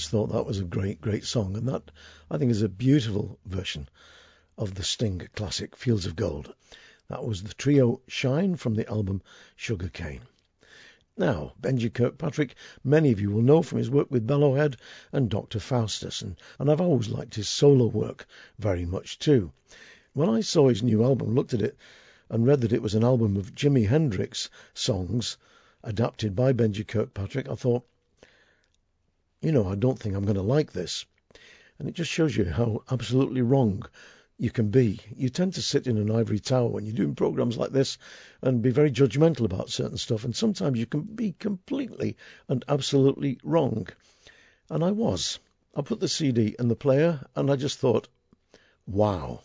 Always 0.00 0.08
thought 0.08 0.32
that 0.32 0.46
was 0.46 0.58
a 0.58 0.64
great, 0.64 1.02
great 1.02 1.24
song, 1.26 1.54
and 1.58 1.68
that 1.68 1.90
I 2.30 2.38
think 2.38 2.50
is 2.50 2.62
a 2.62 2.70
beautiful 2.70 3.38
version 3.44 3.86
of 4.56 4.74
the 4.74 4.82
Sting 4.82 5.28
classic 5.34 5.76
Fields 5.76 6.06
of 6.06 6.16
Gold. 6.16 6.54
That 7.08 7.26
was 7.26 7.42
the 7.42 7.52
trio 7.52 8.00
Shine 8.08 8.56
from 8.56 8.76
the 8.76 8.88
album 8.88 9.20
Sugarcane. 9.56 10.22
Now, 11.18 11.52
Benji 11.60 11.92
Kirkpatrick, 11.92 12.54
many 12.82 13.12
of 13.12 13.20
you 13.20 13.30
will 13.30 13.42
know 13.42 13.60
from 13.60 13.76
his 13.76 13.90
work 13.90 14.10
with 14.10 14.26
Bellowhead 14.26 14.76
and 15.12 15.28
Dr. 15.28 15.60
Faustus, 15.60 16.22
and, 16.22 16.40
and 16.58 16.70
I've 16.70 16.80
always 16.80 17.10
liked 17.10 17.34
his 17.34 17.50
solo 17.50 17.84
work 17.84 18.26
very 18.58 18.86
much 18.86 19.18
too. 19.18 19.52
When 20.14 20.30
I 20.30 20.40
saw 20.40 20.70
his 20.70 20.82
new 20.82 21.04
album, 21.04 21.34
looked 21.34 21.52
at 21.52 21.60
it, 21.60 21.76
and 22.30 22.46
read 22.46 22.62
that 22.62 22.72
it 22.72 22.80
was 22.80 22.94
an 22.94 23.04
album 23.04 23.36
of 23.36 23.54
Jimi 23.54 23.86
Hendrix 23.86 24.48
songs 24.72 25.36
adapted 25.84 26.34
by 26.34 26.54
Benji 26.54 26.86
Kirkpatrick, 26.88 27.50
I 27.50 27.54
thought, 27.54 27.84
you 29.40 29.52
know, 29.52 29.68
I 29.68 29.74
don't 29.74 29.98
think 29.98 30.14
I'm 30.14 30.24
going 30.24 30.36
to 30.36 30.42
like 30.42 30.72
this. 30.72 31.06
And 31.78 31.88
it 31.88 31.94
just 31.94 32.10
shows 32.10 32.36
you 32.36 32.44
how 32.44 32.82
absolutely 32.90 33.40
wrong 33.40 33.84
you 34.36 34.50
can 34.50 34.70
be. 34.70 35.00
You 35.16 35.28
tend 35.28 35.54
to 35.54 35.62
sit 35.62 35.86
in 35.86 35.98
an 35.98 36.10
ivory 36.10 36.38
tower 36.38 36.68
when 36.68 36.84
you're 36.84 36.94
doing 36.94 37.14
programs 37.14 37.56
like 37.56 37.72
this 37.72 37.98
and 38.42 38.62
be 38.62 38.70
very 38.70 38.90
judgmental 38.90 39.44
about 39.44 39.70
certain 39.70 39.96
stuff, 39.96 40.24
and 40.24 40.36
sometimes 40.36 40.78
you 40.78 40.86
can 40.86 41.02
be 41.02 41.32
completely 41.32 42.16
and 42.48 42.64
absolutely 42.68 43.38
wrong. 43.42 43.86
And 44.68 44.84
I 44.84 44.90
was. 44.90 45.38
I 45.74 45.82
put 45.82 46.00
the 46.00 46.08
CD 46.08 46.54
in 46.58 46.68
the 46.68 46.76
player 46.76 47.24
and 47.34 47.50
I 47.50 47.56
just 47.56 47.78
thought, 47.78 48.08
wow. 48.86 49.42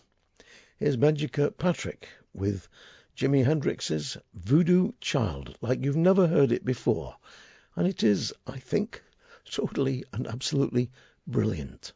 Here's 0.77 0.97
Benji 0.97 1.31
Kirkpatrick 1.31 2.09
with 2.33 2.67
Jimi 3.15 3.45
Hendrix's 3.45 4.17
Voodoo 4.33 4.91
Child, 4.99 5.57
like 5.61 5.83
you've 5.83 5.95
never 5.95 6.27
heard 6.27 6.51
it 6.51 6.65
before. 6.65 7.15
And 7.75 7.87
it 7.87 8.03
is, 8.03 8.33
I 8.45 8.57
think, 8.57 9.01
totally 9.49 10.03
and 10.13 10.27
absolutely 10.27 10.89
brilliant. 11.27 11.93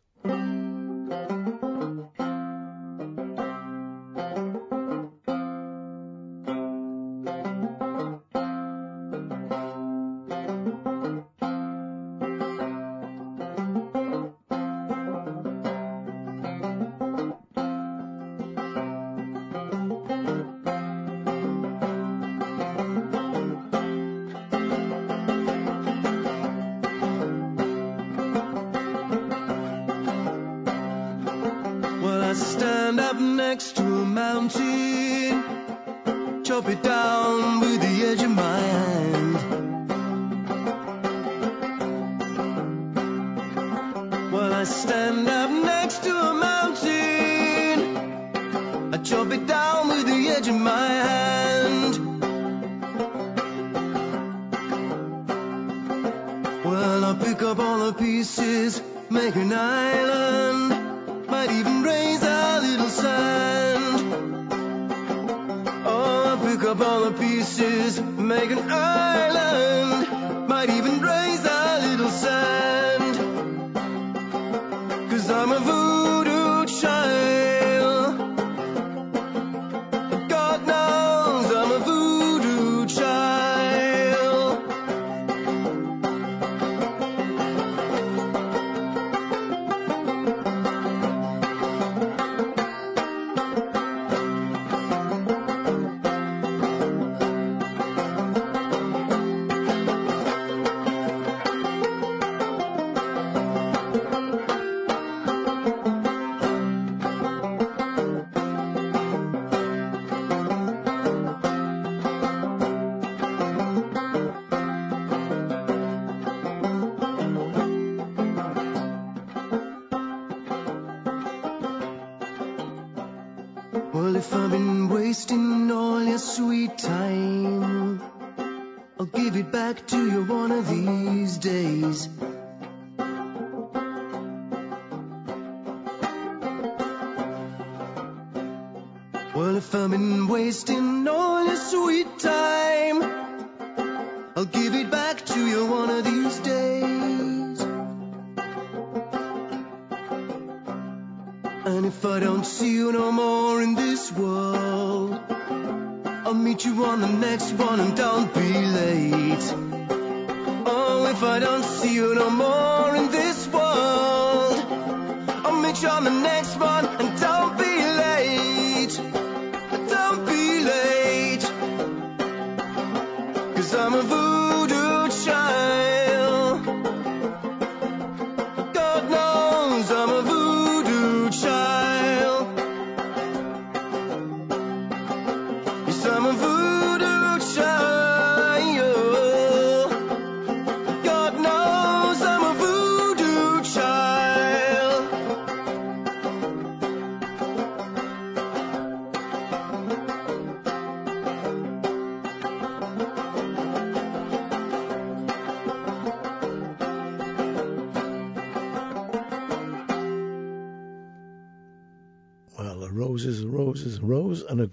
Wasting 140.40 140.89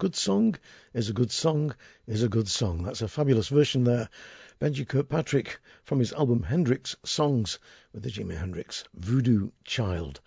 good 0.07 0.15
song 0.15 0.55
is 0.93 1.09
a 1.09 1.13
good 1.13 1.29
song 1.29 1.75
is 2.07 2.23
a 2.23 2.29
good 2.29 2.47
song. 2.47 2.83
That's 2.83 3.01
a 3.01 3.09
fabulous 3.09 3.49
version 3.49 3.83
there. 3.83 4.07
Benji 4.57 4.87
Kirkpatrick 4.87 5.59
from 5.83 5.99
his 5.99 6.13
album 6.13 6.43
Hendrix 6.43 6.95
Songs 7.03 7.59
with 7.91 8.03
the 8.03 8.09
Jimi 8.09 8.37
Hendrix 8.37 8.85
Voodoo 8.93 9.49
Child. 9.65 10.21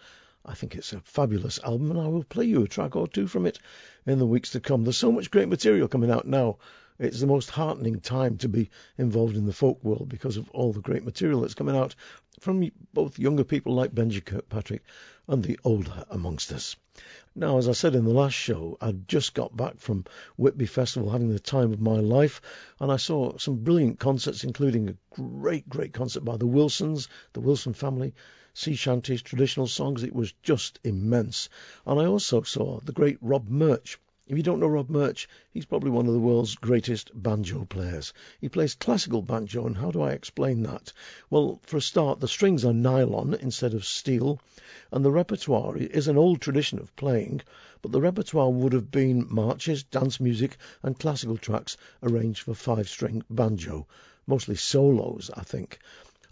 I 0.44 0.52
think 0.52 0.74
it's 0.74 0.92
a 0.92 1.00
fabulous 1.00 1.60
album, 1.64 1.90
and 1.92 1.98
I 1.98 2.08
will 2.08 2.24
play 2.24 2.44
you 2.44 2.62
a 2.62 2.68
track 2.68 2.94
or 2.94 3.08
two 3.08 3.26
from 3.26 3.46
it 3.46 3.58
in 4.04 4.18
the 4.18 4.26
weeks 4.26 4.50
to 4.50 4.60
come. 4.60 4.84
There's 4.84 4.98
so 4.98 5.12
much 5.12 5.30
great 5.30 5.48
material 5.48 5.88
coming 5.88 6.10
out 6.10 6.26
now. 6.26 6.58
It's 7.00 7.20
the 7.20 7.26
most 7.26 7.48
heartening 7.48 8.00
time 8.00 8.36
to 8.36 8.48
be 8.50 8.68
involved 8.98 9.34
in 9.34 9.46
the 9.46 9.54
folk 9.54 9.82
world 9.82 10.10
because 10.10 10.36
of 10.36 10.50
all 10.50 10.74
the 10.74 10.82
great 10.82 11.02
material 11.02 11.40
that's 11.40 11.54
coming 11.54 11.74
out 11.74 11.94
from 12.40 12.70
both 12.92 13.18
younger 13.18 13.42
people 13.42 13.74
like 13.74 13.94
Benji 13.94 14.22
Kirkpatrick 14.22 14.82
and 15.26 15.42
the 15.42 15.58
older 15.64 16.04
amongst 16.10 16.52
us. 16.52 16.76
Now, 17.34 17.56
as 17.56 17.70
I 17.70 17.72
said 17.72 17.94
in 17.94 18.04
the 18.04 18.12
last 18.12 18.34
show, 18.34 18.76
I'd 18.82 19.08
just 19.08 19.32
got 19.32 19.56
back 19.56 19.78
from 19.78 20.04
Whitby 20.36 20.66
Festival 20.66 21.08
having 21.08 21.30
the 21.30 21.40
time 21.40 21.72
of 21.72 21.80
my 21.80 22.00
life, 22.00 22.42
and 22.78 22.92
I 22.92 22.98
saw 22.98 23.38
some 23.38 23.64
brilliant 23.64 23.98
concerts, 23.98 24.44
including 24.44 24.90
a 24.90 24.96
great, 25.08 25.66
great 25.70 25.94
concert 25.94 26.22
by 26.22 26.36
the 26.36 26.46
Wilsons, 26.46 27.08
the 27.32 27.40
Wilson 27.40 27.72
family, 27.72 28.12
sea 28.52 28.74
shanties, 28.74 29.22
traditional 29.22 29.68
songs. 29.68 30.02
It 30.02 30.14
was 30.14 30.34
just 30.42 30.78
immense. 30.84 31.48
And 31.86 31.98
I 31.98 32.04
also 32.04 32.42
saw 32.42 32.80
the 32.80 32.92
great 32.92 33.16
Rob 33.22 33.48
Murch. 33.48 33.98
If 34.30 34.36
you 34.36 34.44
don't 34.44 34.60
know 34.60 34.68
Rob 34.68 34.88
Murch, 34.88 35.28
he's 35.50 35.66
probably 35.66 35.90
one 35.90 36.06
of 36.06 36.12
the 36.12 36.20
world's 36.20 36.54
greatest 36.54 37.10
banjo 37.12 37.64
players. 37.64 38.12
He 38.40 38.48
plays 38.48 38.76
classical 38.76 39.22
banjo, 39.22 39.66
and 39.66 39.76
how 39.76 39.90
do 39.90 40.02
I 40.02 40.12
explain 40.12 40.62
that? 40.62 40.92
Well, 41.30 41.58
for 41.64 41.78
a 41.78 41.82
start, 41.82 42.20
the 42.20 42.28
strings 42.28 42.64
are 42.64 42.72
nylon 42.72 43.34
instead 43.34 43.74
of 43.74 43.84
steel, 43.84 44.38
and 44.92 45.04
the 45.04 45.10
repertoire 45.10 45.76
is 45.76 46.06
an 46.06 46.16
old 46.16 46.40
tradition 46.40 46.78
of 46.78 46.94
playing, 46.94 47.40
but 47.82 47.90
the 47.90 48.00
repertoire 48.00 48.52
would 48.52 48.72
have 48.72 48.92
been 48.92 49.26
marches, 49.28 49.82
dance 49.82 50.20
music, 50.20 50.58
and 50.84 50.96
classical 50.96 51.36
tracks 51.36 51.76
arranged 52.00 52.42
for 52.42 52.54
five 52.54 52.88
string 52.88 53.24
banjo, 53.30 53.88
mostly 54.28 54.54
solos, 54.54 55.32
I 55.34 55.42
think. 55.42 55.80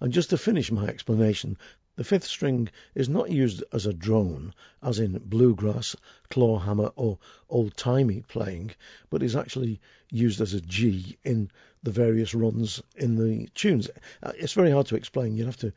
And 0.01 0.13
just 0.13 0.31
to 0.31 0.39
finish 0.39 0.71
my 0.71 0.87
explanation, 0.87 1.59
The 1.99 2.05
fifth 2.05 2.29
string 2.29 2.69
is 2.95 3.09
not 3.09 3.29
used 3.29 3.65
as 3.73 3.85
a 3.85 3.93
drone, 3.93 4.55
as 4.81 5.01
in 5.01 5.19
bluegrass, 5.19 5.97
clawhammer, 6.31 6.93
or 6.95 7.19
old 7.51 7.77
timey 7.77 8.23
playing, 8.29 8.71
but 9.11 9.21
is 9.21 9.35
actually 9.35 9.81
used 10.09 10.41
as 10.41 10.55
a 10.55 10.61
G 10.61 11.19
in 11.25 11.51
the 11.83 11.91
various 11.91 12.35
runs 12.35 12.81
in 12.95 13.17
the 13.17 13.49
tunes. 13.49 13.91
Uh, 14.23 14.31
it's 14.37 14.53
very 14.53 14.71
hard 14.71 14.87
to 14.87 14.95
explain. 14.95 15.35
You'd 15.35 15.47
have 15.47 15.57
to 15.57 15.73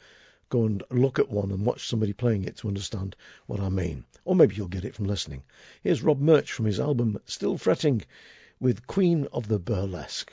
go 0.50 0.66
and 0.66 0.84
look 0.92 1.18
at 1.18 1.32
one 1.32 1.50
and 1.50 1.66
watch 1.66 1.88
somebody 1.88 2.14
playing 2.14 2.44
it 2.44 2.58
to 2.58 2.68
understand 2.68 3.16
what 3.48 3.60
I 3.60 3.70
mean. 3.70 4.06
Or 4.24 4.36
maybe 4.36 4.56
you'll 4.56 4.68
get 4.68 4.86
it 4.86 4.94
from 4.94 5.08
listening. 5.08 5.42
Here's 5.82 6.04
Rob 6.04 6.20
Murch 6.20 6.52
from 6.52 6.66
his 6.66 6.80
album 6.80 7.20
Still 7.26 7.58
Fretting 7.58 8.04
with 8.60 8.86
Queen 8.86 9.28
of 9.34 9.48
the 9.48 9.58
Burlesque. 9.58 10.32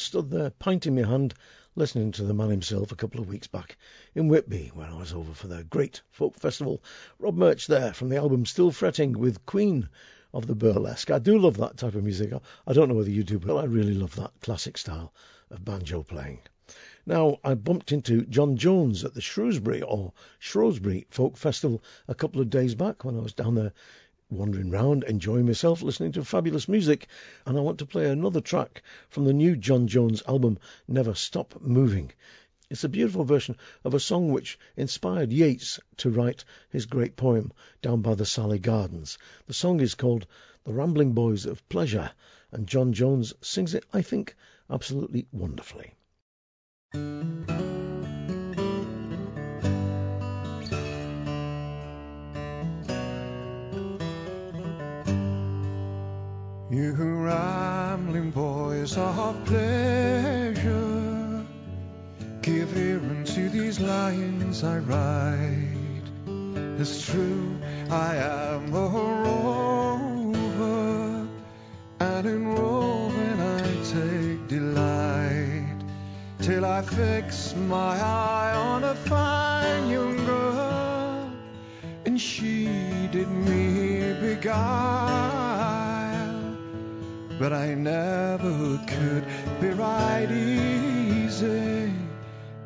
Stood 0.00 0.30
there, 0.30 0.50
pint 0.50 0.86
in 0.86 0.94
my 0.94 1.06
hand, 1.06 1.34
listening 1.74 2.12
to 2.12 2.24
the 2.24 2.34
man 2.34 2.50
himself 2.50 2.92
a 2.92 2.96
couple 2.96 3.20
of 3.20 3.28
weeks 3.28 3.46
back 3.46 3.76
in 4.14 4.28
Whitby 4.28 4.70
when 4.74 4.88
I 4.88 4.98
was 4.98 5.12
over 5.12 5.34
for 5.34 5.46
the 5.46 5.64
great 5.64 6.02
folk 6.10 6.36
festival. 6.36 6.82
Rob 7.18 7.36
Murch 7.36 7.66
there 7.66 7.92
from 7.92 8.08
the 8.08 8.16
album 8.16 8.46
Still 8.46 8.70
Fretting 8.70 9.18
with 9.18 9.44
Queen 9.46 9.88
of 10.34 10.46
the 10.46 10.54
Burlesque. 10.54 11.10
I 11.10 11.18
do 11.18 11.38
love 11.38 11.56
that 11.58 11.76
type 11.76 11.94
of 11.94 12.04
music. 12.04 12.32
I 12.66 12.72
don't 12.72 12.88
know 12.88 12.94
whether 12.94 13.10
you 13.10 13.24
do, 13.24 13.38
but 13.38 13.56
I 13.56 13.64
really 13.64 13.94
love 13.94 14.16
that 14.16 14.32
classic 14.40 14.76
style 14.78 15.12
of 15.50 15.64
banjo 15.64 16.02
playing. 16.02 16.40
Now, 17.06 17.38
I 17.42 17.54
bumped 17.54 17.92
into 17.92 18.26
John 18.26 18.56
Jones 18.56 19.04
at 19.04 19.14
the 19.14 19.22
Shrewsbury 19.22 19.80
or 19.80 20.12
Shrewsbury 20.38 21.06
Folk 21.10 21.36
Festival 21.36 21.82
a 22.08 22.14
couple 22.14 22.40
of 22.40 22.50
days 22.50 22.74
back 22.74 23.04
when 23.04 23.16
I 23.16 23.22
was 23.22 23.32
down 23.32 23.54
there 23.54 23.72
wandering 24.30 24.70
round, 24.70 25.04
enjoying 25.04 25.46
myself, 25.46 25.82
listening 25.82 26.12
to 26.12 26.24
fabulous 26.24 26.68
music, 26.68 27.08
and 27.46 27.56
I 27.56 27.60
want 27.60 27.78
to 27.78 27.86
play 27.86 28.10
another 28.10 28.40
track 28.40 28.82
from 29.08 29.24
the 29.24 29.32
new 29.32 29.56
John 29.56 29.86
Jones 29.86 30.22
album, 30.28 30.58
Never 30.86 31.14
Stop 31.14 31.60
Moving. 31.60 32.12
It's 32.70 32.84
a 32.84 32.88
beautiful 32.88 33.24
version 33.24 33.56
of 33.84 33.94
a 33.94 34.00
song 34.00 34.30
which 34.30 34.58
inspired 34.76 35.32
Yeats 35.32 35.80
to 35.98 36.10
write 36.10 36.44
his 36.68 36.84
great 36.84 37.16
poem, 37.16 37.52
Down 37.80 38.02
by 38.02 38.14
the 38.14 38.26
Sally 38.26 38.58
Gardens. 38.58 39.16
The 39.46 39.54
song 39.54 39.80
is 39.80 39.94
called 39.94 40.26
The 40.64 40.74
Rambling 40.74 41.14
Boys 41.14 41.46
of 41.46 41.66
Pleasure, 41.70 42.10
and 42.52 42.66
John 42.66 42.92
Jones 42.92 43.32
sings 43.40 43.74
it, 43.74 43.84
I 43.92 44.02
think, 44.02 44.36
absolutely 44.68 45.26
wonderfully. 45.32 45.94
You 56.78 56.94
rambling 56.94 58.30
boys 58.30 58.96
of 58.96 59.44
pleasure, 59.46 61.44
give 62.40 62.76
ear 62.76 63.00
unto 63.00 63.48
these 63.48 63.80
lines 63.80 64.62
I 64.62 64.78
write. 64.78 66.06
It's 66.78 67.04
true, 67.04 67.58
I 67.90 68.14
am 68.14 68.72
a 68.72 68.88
rover, 70.36 71.28
and 71.98 72.26
in 72.28 72.46
roving 72.46 73.40
I 73.40 73.82
take 73.82 74.46
delight, 74.46 75.80
till 76.38 76.64
I 76.64 76.82
fix 76.82 77.56
my 77.56 78.00
eye 78.00 78.54
on 78.54 78.84
a 78.84 78.94
fine 78.94 79.90
young 79.90 80.24
girl, 80.24 81.32
and 82.06 82.20
she 82.20 82.66
did 83.10 83.28
me 83.28 84.14
beguile 84.20 85.47
but 87.38 87.52
I 87.52 87.74
never 87.74 88.78
could 88.86 89.24
be 89.60 89.68
right 89.70 90.28
easy 90.28 91.92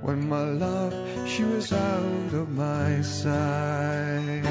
when 0.01 0.29
my 0.29 0.45
love 0.45 0.95
she 1.29 1.45
was 1.45 1.73
out 1.73 2.33
of 2.33 2.49
my 2.49 3.03
sight. 3.03 4.43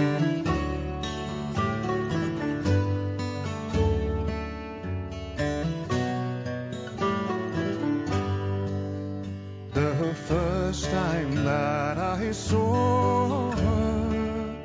The 9.74 10.16
first 10.28 10.86
time 10.92 11.36
that 11.46 11.98
I 11.98 12.32
saw 12.32 13.52
her, 13.52 14.56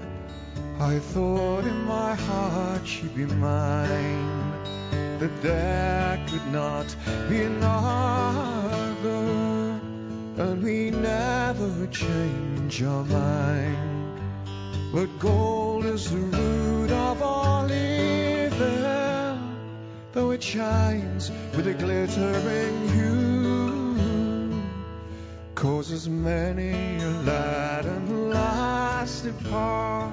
I 0.81 0.99
thought 0.99 1.65
in 1.65 1.85
my 1.85 2.15
heart 2.15 2.87
she'd 2.87 3.15
be 3.15 3.25
mine 3.25 4.26
that 5.19 5.43
there 5.43 6.21
could 6.29 6.47
not 6.53 6.95
be 7.29 7.43
another, 7.43 9.11
and 10.37 10.63
we 10.63 10.91
never 10.91 11.87
change 11.87 12.83
our 12.83 13.05
mind. 13.05 14.21
But 14.93 15.19
gold 15.19 15.87
is 15.87 16.11
the 16.11 16.19
root 16.19 16.91
of 16.91 17.23
all 17.23 17.71
evil, 17.73 19.39
though 20.13 20.31
it 20.33 20.43
shines 20.43 21.31
with 21.55 21.67
a 21.67 21.75
glittering 21.75 22.89
hue, 22.91 24.63
causes 25.55 26.09
many 26.09 27.03
a 27.03 27.11
lad 27.23 27.87
and 27.87 28.31
lass 28.31 29.21
depart. 29.23 30.13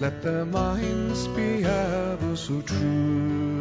Let 0.00 0.22
their 0.22 0.44
minds 0.44 1.26
be 1.28 1.64
ever 1.64 2.36
so 2.36 2.62
true. 2.62 3.57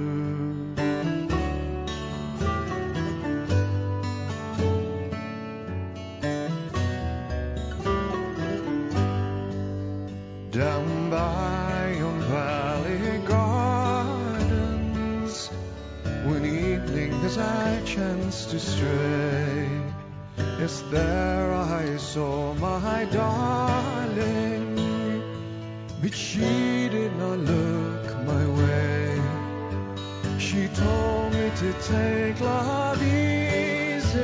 Chanced 18.58 18.78
to 18.78 18.78
stray, 18.78 19.70
yes, 20.60 20.84
there 20.92 21.54
I 21.54 21.98
saw 21.98 22.54
my 22.56 23.06
darling, 23.06 24.76
but 26.02 26.14
she 26.14 26.90
did 26.90 27.16
not 27.18 27.40
look 27.40 28.18
my 28.26 28.46
way. 28.48 29.22
She 30.40 30.68
told 30.70 31.34
me 31.34 31.52
to 31.56 31.74
take 31.84 32.40
love 32.42 33.02
easy 33.04 34.20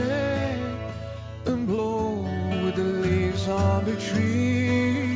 and 1.45 1.67
blow 1.67 2.21
with 2.63 2.75
the 2.75 2.83
leaves 2.83 3.47
on 3.47 3.85
the 3.85 3.95
trees. 3.95 5.13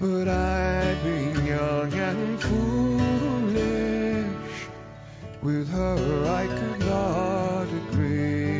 But 0.00 0.28
I'd 0.28 1.02
been 1.02 1.46
young 1.46 1.92
and 1.92 2.40
foolish. 2.40 3.17
With 5.40 5.68
her 5.70 6.26
I 6.26 6.46
could 6.46 6.80
not 6.80 7.62
agree. 7.62 8.58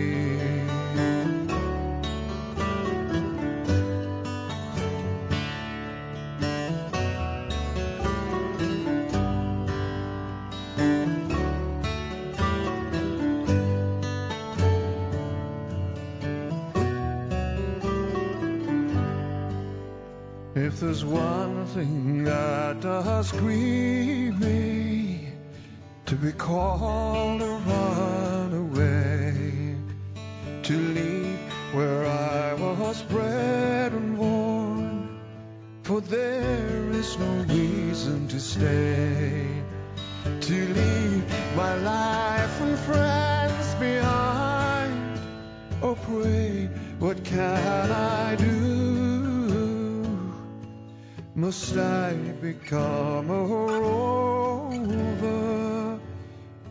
If 20.55 20.81
there's 20.81 21.05
one 21.05 21.66
thing 21.66 22.24
that 22.24 22.81
does 22.81 23.33
grieve 23.33 24.39
me, 24.41 25.18
to 26.09 26.14
be 26.14 26.32
called 26.32 27.42
a 27.42 27.59
runaway, 27.68 29.34
to 30.62 30.72
leave 30.72 31.38
where 31.74 32.06
I 32.06 32.54
was 32.54 33.02
bred 33.02 33.92
and 33.92 34.16
born, 34.16 35.20
for 35.82 36.00
there 36.00 36.88
is 36.92 37.18
no 37.18 37.44
reason 37.52 38.26
to 38.28 38.40
stay, 38.40 39.62
to 40.40 40.68
leave 40.78 41.24
my 41.54 41.74
life 41.76 42.61
and 42.62 42.78
friends 42.78 43.74
behind. 43.74 45.20
Oh, 45.82 45.94
pray, 45.94 46.70
what 47.00 47.22
can 47.22 47.92
I 47.92 48.34
do? 48.36 50.32
Must 51.34 51.76
I 51.76 52.14
become 52.40 53.28
a 53.28 53.44
rover 53.44 54.28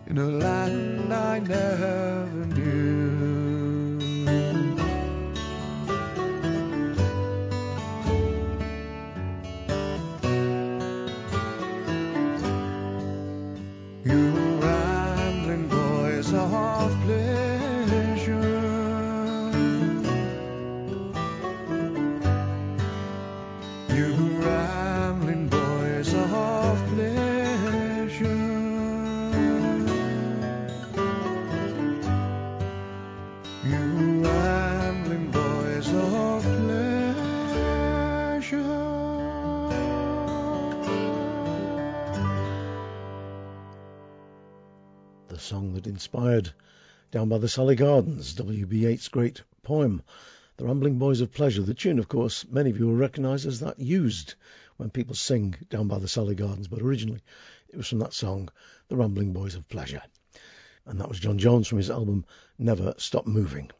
in 0.09 0.17
a 0.17 0.25
land 0.25 1.13
I 1.13 1.39
never 1.39 2.29
knew? 2.55 3.36
Inspired 46.27 46.53
Down 47.11 47.29
by 47.29 47.37
the 47.37 47.47
Sally 47.47 47.77
Gardens, 47.77 48.33
W.B. 48.33 48.79
Yeats' 48.79 49.07
great 49.07 49.43
poem, 49.63 50.03
The 50.57 50.65
Rambling 50.65 50.99
Boys 50.99 51.21
of 51.21 51.31
Pleasure. 51.31 51.61
The 51.61 51.73
tune, 51.73 51.99
of 51.99 52.09
course, 52.09 52.45
many 52.49 52.69
of 52.69 52.77
you 52.77 52.87
will 52.87 52.95
recognise 52.95 53.45
as 53.45 53.61
that 53.61 53.79
used 53.79 54.33
when 54.75 54.89
people 54.89 55.15
sing 55.15 55.55
Down 55.69 55.87
by 55.87 55.99
the 55.99 56.07
Sally 56.09 56.35
Gardens, 56.35 56.67
but 56.67 56.81
originally 56.81 57.21
it 57.69 57.77
was 57.77 57.87
from 57.87 57.99
that 57.99 58.13
song, 58.13 58.49
The 58.89 58.97
Rambling 58.97 59.31
Boys 59.31 59.55
of 59.55 59.69
Pleasure. 59.69 60.01
And 60.85 60.99
that 60.99 61.07
was 61.07 61.21
John 61.21 61.37
Jones 61.37 61.69
from 61.69 61.77
his 61.77 61.89
album 61.89 62.25
Never 62.59 62.93
Stop 62.97 63.25
Moving. 63.25 63.71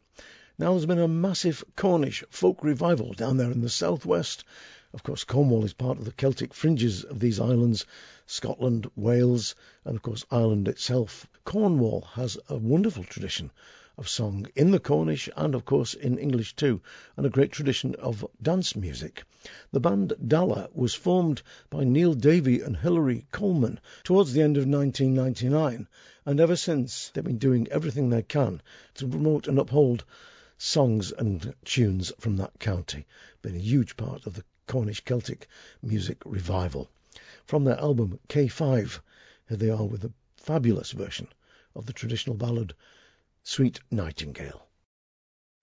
Now 0.58 0.70
there's 0.70 0.86
been 0.86 0.98
a 0.98 1.06
massive 1.06 1.62
Cornish 1.76 2.24
folk 2.30 2.64
revival 2.64 3.12
down 3.12 3.36
there 3.36 3.52
in 3.52 3.60
the 3.60 3.68
southwest. 3.68 4.44
Of 4.94 5.02
course, 5.02 5.22
Cornwall 5.22 5.66
is 5.66 5.74
part 5.74 5.98
of 5.98 6.06
the 6.06 6.12
Celtic 6.12 6.54
fringes 6.54 7.04
of 7.04 7.20
these 7.20 7.38
islands, 7.38 7.84
Scotland, 8.24 8.90
Wales, 8.96 9.54
and 9.84 9.94
of 9.96 10.00
course 10.00 10.24
Ireland 10.30 10.66
itself. 10.66 11.26
Cornwall 11.44 12.00
has 12.14 12.38
a 12.48 12.56
wonderful 12.56 13.04
tradition 13.04 13.50
of 13.98 14.08
song 14.08 14.46
in 14.56 14.70
the 14.70 14.80
Cornish 14.80 15.28
and 15.36 15.54
of 15.54 15.66
course 15.66 15.92
in 15.92 16.16
English 16.16 16.56
too, 16.56 16.80
and 17.18 17.26
a 17.26 17.28
great 17.28 17.52
tradition 17.52 17.96
of 17.96 18.26
dance 18.40 18.74
music. 18.74 19.24
The 19.72 19.78
band 19.80 20.14
Dalla 20.26 20.70
was 20.72 20.94
formed 20.94 21.42
by 21.68 21.84
Neil 21.84 22.14
Davey 22.14 22.62
and 22.62 22.78
Hilary 22.78 23.26
Coleman 23.30 23.80
towards 24.04 24.32
the 24.32 24.40
end 24.40 24.56
of 24.56 24.66
1999, 24.66 25.86
and 26.24 26.40
ever 26.40 26.56
since 26.56 27.10
they've 27.10 27.22
been 27.22 27.36
doing 27.36 27.68
everything 27.68 28.08
they 28.08 28.22
can 28.22 28.62
to 28.94 29.06
promote 29.06 29.48
and 29.48 29.58
uphold 29.58 30.06
songs 30.56 31.12
and 31.12 31.54
tunes 31.66 32.10
from 32.18 32.38
that 32.38 32.58
county. 32.58 33.04
Been 33.42 33.54
a 33.54 33.58
huge 33.58 33.94
part 33.98 34.26
of 34.26 34.32
the 34.32 34.44
Cornish 34.68 35.02
Celtic 35.04 35.48
music 35.82 36.18
revival. 36.26 36.88
From 37.46 37.64
their 37.64 37.80
album 37.80 38.20
K5, 38.28 39.00
here 39.48 39.56
they 39.56 39.70
are 39.70 39.86
with 39.86 40.04
a 40.04 40.12
fabulous 40.36 40.92
version 40.92 41.26
of 41.74 41.86
the 41.86 41.94
traditional 41.94 42.36
ballad 42.36 42.74
Sweet 43.42 43.80
Nightingale. 43.90 44.68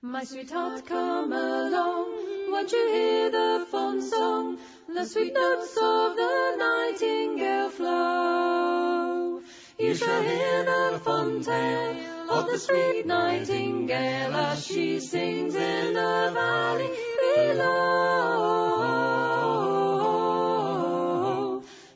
My 0.01 0.23
sweetheart, 0.23 0.85
come 0.87 1.31
along. 1.31 2.51
Won't 2.51 2.71
you 2.71 2.87
hear 2.91 3.29
the 3.29 3.67
fond 3.69 4.03
song? 4.03 4.57
The 4.87 5.05
sweet 5.05 5.33
notes 5.33 5.77
of 5.77 6.15
the 6.15 6.55
nightingale 6.57 7.69
flow. 7.69 9.41
You 9.77 9.93
shall 9.93 10.23
hear 10.23 10.63
the 10.63 10.99
fond 10.99 11.43
tale 11.43 12.31
of 12.31 12.47
the 12.47 12.57
sweet 12.57 13.05
nightingale 13.05 14.33
as 14.33 14.65
she 14.65 14.99
sings 14.99 15.53
in 15.53 15.93
the 15.93 16.31
valley 16.33 17.14
below. 17.35 18.45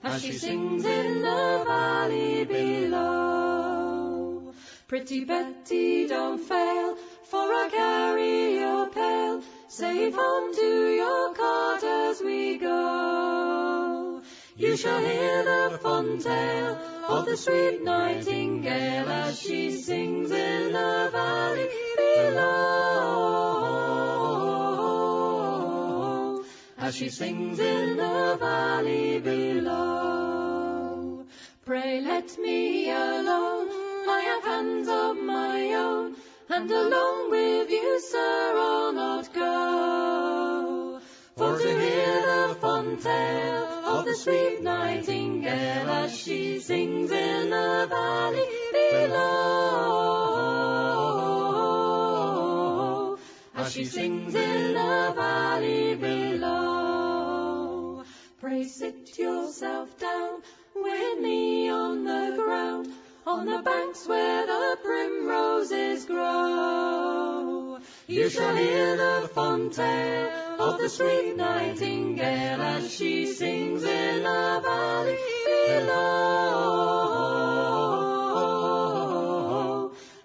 As 0.03 0.21
she 0.21 0.31
sings 0.33 0.85
in 0.85 1.21
the 1.21 1.63
valley 1.65 2.45
below. 2.45 2.99
Pretty 4.87 5.23
Betty, 5.23 6.07
don't 6.07 6.39
fail, 6.39 6.95
for 7.29 7.37
I 7.37 7.69
carry 7.71 8.59
your 8.59 8.87
pail, 8.89 9.41
safe 9.67 10.15
home 10.15 10.53
to 10.55 10.95
your 10.95 11.33
cot 11.35 11.83
as 11.83 12.21
we 12.21 12.57
go. 12.57 14.21
You 14.57 14.75
shall 14.75 14.99
hear 14.99 15.43
the 15.43 15.77
fond 15.77 16.21
tale 16.21 16.77
of 17.07 17.25
the 17.25 17.37
sweet 17.37 17.83
nightingale 17.83 19.07
as 19.07 19.39
she 19.39 19.71
sings 19.71 20.31
in 20.31 20.73
the 20.73 21.09
valley 21.13 21.69
below. 21.95 23.58
As 26.89 26.95
she 26.95 27.09
sings 27.09 27.59
in 27.59 27.97
the 27.97 28.35
valley 28.39 29.19
below. 29.19 31.23
Pray 31.63 32.01
let 32.01 32.35
me 32.39 32.89
alone. 32.89 33.69
I 34.09 34.21
have 34.29 34.43
hands 34.43 34.87
of 34.89 35.17
my 35.17 35.71
own, 35.73 36.15
and 36.49 36.71
along 36.71 37.29
with 37.29 37.69
you, 37.69 37.99
sir, 37.99 38.55
I'll 38.57 38.91
not 38.91 39.31
go. 39.31 40.99
For 41.37 41.59
to 41.59 41.79
hear 41.79 42.47
the 42.47 42.55
fond 42.55 43.03
tale 43.03 43.85
of 43.85 44.05
the 44.05 44.15
sweet 44.15 44.63
nightingale 44.63 45.91
as 45.91 46.17
she 46.17 46.59
sings 46.59 47.11
in 47.11 47.51
the 47.51 47.85
valley 47.87 48.49
below. 48.73 49.19
As 53.53 53.73
she 53.73 53.85
sings 53.85 54.33
in 54.33 54.73
the 54.73 55.13
valley 55.15 55.93
below. 55.93 56.28
Pray 58.49 58.63
sit 58.63 59.19
yourself 59.19 59.95
down 59.99 60.41
with 60.73 61.19
me 61.19 61.69
on 61.69 62.03
the 62.03 62.33
ground, 62.35 62.91
on 63.27 63.45
the 63.45 63.61
banks 63.61 64.07
where 64.07 64.47
the 64.47 64.79
primroses 64.81 66.05
grow. 66.05 67.77
You 68.07 68.27
shall 68.27 68.55
hear 68.55 68.97
the 68.97 69.29
fond 69.35 69.73
tale 69.73 70.61
of 70.61 70.79
the 70.79 70.89
sweet 70.89 71.37
nightingale 71.37 72.59
as 72.59 72.91
she 72.91 73.27
sings 73.27 73.83
in 73.83 74.23
the 74.23 74.61
valley 74.63 75.15
below. 75.77 76.71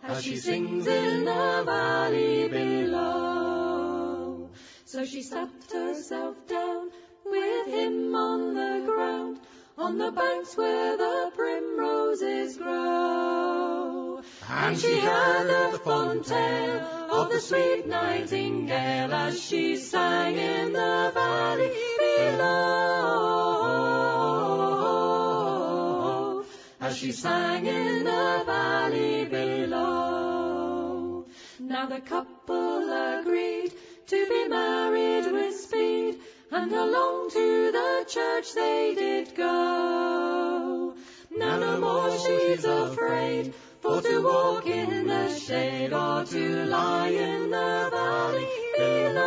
As 0.03 0.25
she 0.25 0.39
sings 0.39 0.87
in 0.87 1.27
the 1.27 1.63
valley 1.67 2.49
below. 2.49 4.51
So 4.87 5.05
she 5.05 5.21
sat 5.21 5.51
herself 5.71 6.37
down 6.47 6.84
with 7.35 7.67
him 7.67 8.15
on 8.15 8.55
the 8.55 8.83
ground, 8.87 9.41
on 9.77 9.99
the 9.99 10.11
banks 10.11 10.57
where 10.57 10.97
the 10.97 11.31
primroses 11.35 12.57
grow. 12.57 14.23
And 14.49 14.79
she 14.79 15.01
heard 15.01 15.73
the 15.73 15.79
fond 15.79 16.25
tale 16.25 16.81
of 17.11 17.33
the 17.33 17.41
sweet 17.41 17.87
nightingale 17.87 19.13
as 19.13 19.43
she 19.43 19.77
sang 19.77 20.37
in 20.37 20.73
the 20.73 21.11
valley 21.13 21.71
below. 21.99 22.55
As 26.81 26.97
she 26.97 27.13
sang 27.13 27.67
in 27.67 28.05
the 28.05 28.43
valley 28.47 29.25
below. 29.25 31.27
Now 31.59 31.87
the 31.87 32.01
couple 32.01 32.93
agreed 32.93 33.73
to 34.07 34.27
be 34.29 34.49
married 34.49 35.33
with 35.33 35.59
speed, 35.59 36.21
and 36.55 36.73
along 36.73 37.31
to 37.31 37.73
the 37.73 38.05
church 38.07 38.55
they 38.55 38.95
did 38.95 39.35
go. 39.35 40.95
Now 41.37 41.59
no 41.59 41.81
more 41.81 42.17
she's 42.17 42.65
afraid 42.65 43.53
for 43.81 44.01
to 44.01 44.23
walk 44.23 44.65
in 44.69 45.09
the 45.09 45.35
shade 45.35 45.93
or 45.93 46.25
to 46.25 46.67
lie 46.67 47.09
in 47.09 47.51
the 47.51 47.89
valley 47.91 48.47
below, 48.79 49.25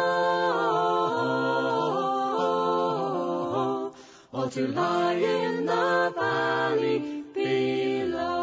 or 4.32 4.50
to 4.50 4.68
lie 4.70 5.16
in 5.16 5.66
the 5.66 6.14
valley 6.16 7.24
below. 7.34 8.38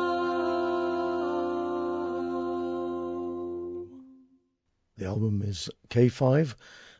The 4.98 5.06
album 5.06 5.40
is 5.42 5.70
K5, 5.88 6.54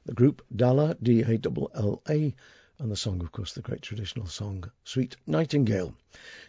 the 0.04 0.14
group 0.14 0.42
Dalla, 0.54 0.96
D-A-L-L-A, 1.02 2.34
and 2.78 2.90
the 2.90 2.96
song, 2.96 3.20
of 3.22 3.32
course, 3.32 3.52
the 3.52 3.62
great 3.62 3.82
traditional 3.82 4.26
song, 4.26 4.70
Sweet 4.84 5.16
Nightingale. 5.26 5.94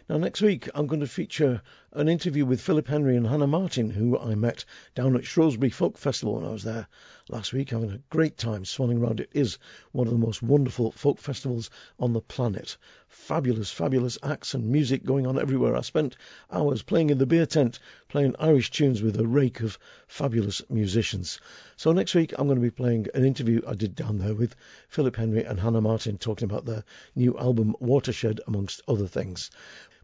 Now, 0.08 0.18
next 0.18 0.40
week, 0.40 0.68
I'm 0.72 0.86
going 0.86 1.00
to 1.00 1.08
feature 1.08 1.62
an 1.90 2.08
interview 2.08 2.46
with 2.46 2.60
Philip 2.60 2.86
Henry 2.86 3.16
and 3.16 3.26
Hannah 3.26 3.48
Martin, 3.48 3.90
who 3.90 4.16
I 4.16 4.36
met 4.36 4.64
down 4.94 5.16
at 5.16 5.24
Shrewsbury 5.24 5.70
Folk 5.70 5.98
Festival 5.98 6.36
when 6.36 6.44
I 6.44 6.52
was 6.52 6.62
there 6.62 6.86
last 7.28 7.52
week, 7.52 7.70
having 7.70 7.90
a 7.90 8.00
great 8.08 8.36
time 8.36 8.62
swanning 8.62 9.00
around. 9.00 9.18
It 9.18 9.30
is 9.32 9.58
one 9.90 10.06
of 10.06 10.12
the 10.12 10.24
most 10.24 10.44
wonderful 10.44 10.92
folk 10.92 11.18
festivals 11.18 11.70
on 11.98 12.12
the 12.12 12.20
planet. 12.20 12.76
Fabulous, 13.08 13.72
fabulous 13.72 14.16
acts 14.22 14.54
and 14.54 14.70
music 14.70 15.04
going 15.04 15.26
on 15.26 15.40
everywhere. 15.40 15.74
I 15.74 15.80
spent 15.80 16.16
hours 16.52 16.82
playing 16.82 17.10
in 17.10 17.18
the 17.18 17.26
beer 17.26 17.46
tent, 17.46 17.80
playing 18.08 18.36
Irish 18.38 18.70
tunes 18.70 19.02
with 19.02 19.18
a 19.18 19.26
rake 19.26 19.60
of 19.60 19.76
fabulous 20.06 20.62
musicians. 20.70 21.40
So 21.76 21.90
next 21.90 22.14
week, 22.14 22.32
I'm 22.38 22.46
going 22.46 22.60
to 22.60 22.62
be 22.62 22.70
playing 22.70 23.06
an 23.14 23.24
interview 23.24 23.60
I 23.66 23.74
did 23.74 23.96
down 23.96 24.18
there 24.18 24.34
with 24.34 24.54
Philip 24.88 25.16
Henry 25.16 25.42
and 25.42 25.58
Hannah 25.58 25.80
Martin, 25.80 26.18
talking 26.18 26.44
about 26.44 26.64
their 26.64 26.84
new 27.16 27.36
album, 27.38 27.74
Watershed, 27.80 28.40
amongst 28.46 28.82
other 28.86 29.08
things. 29.08 29.50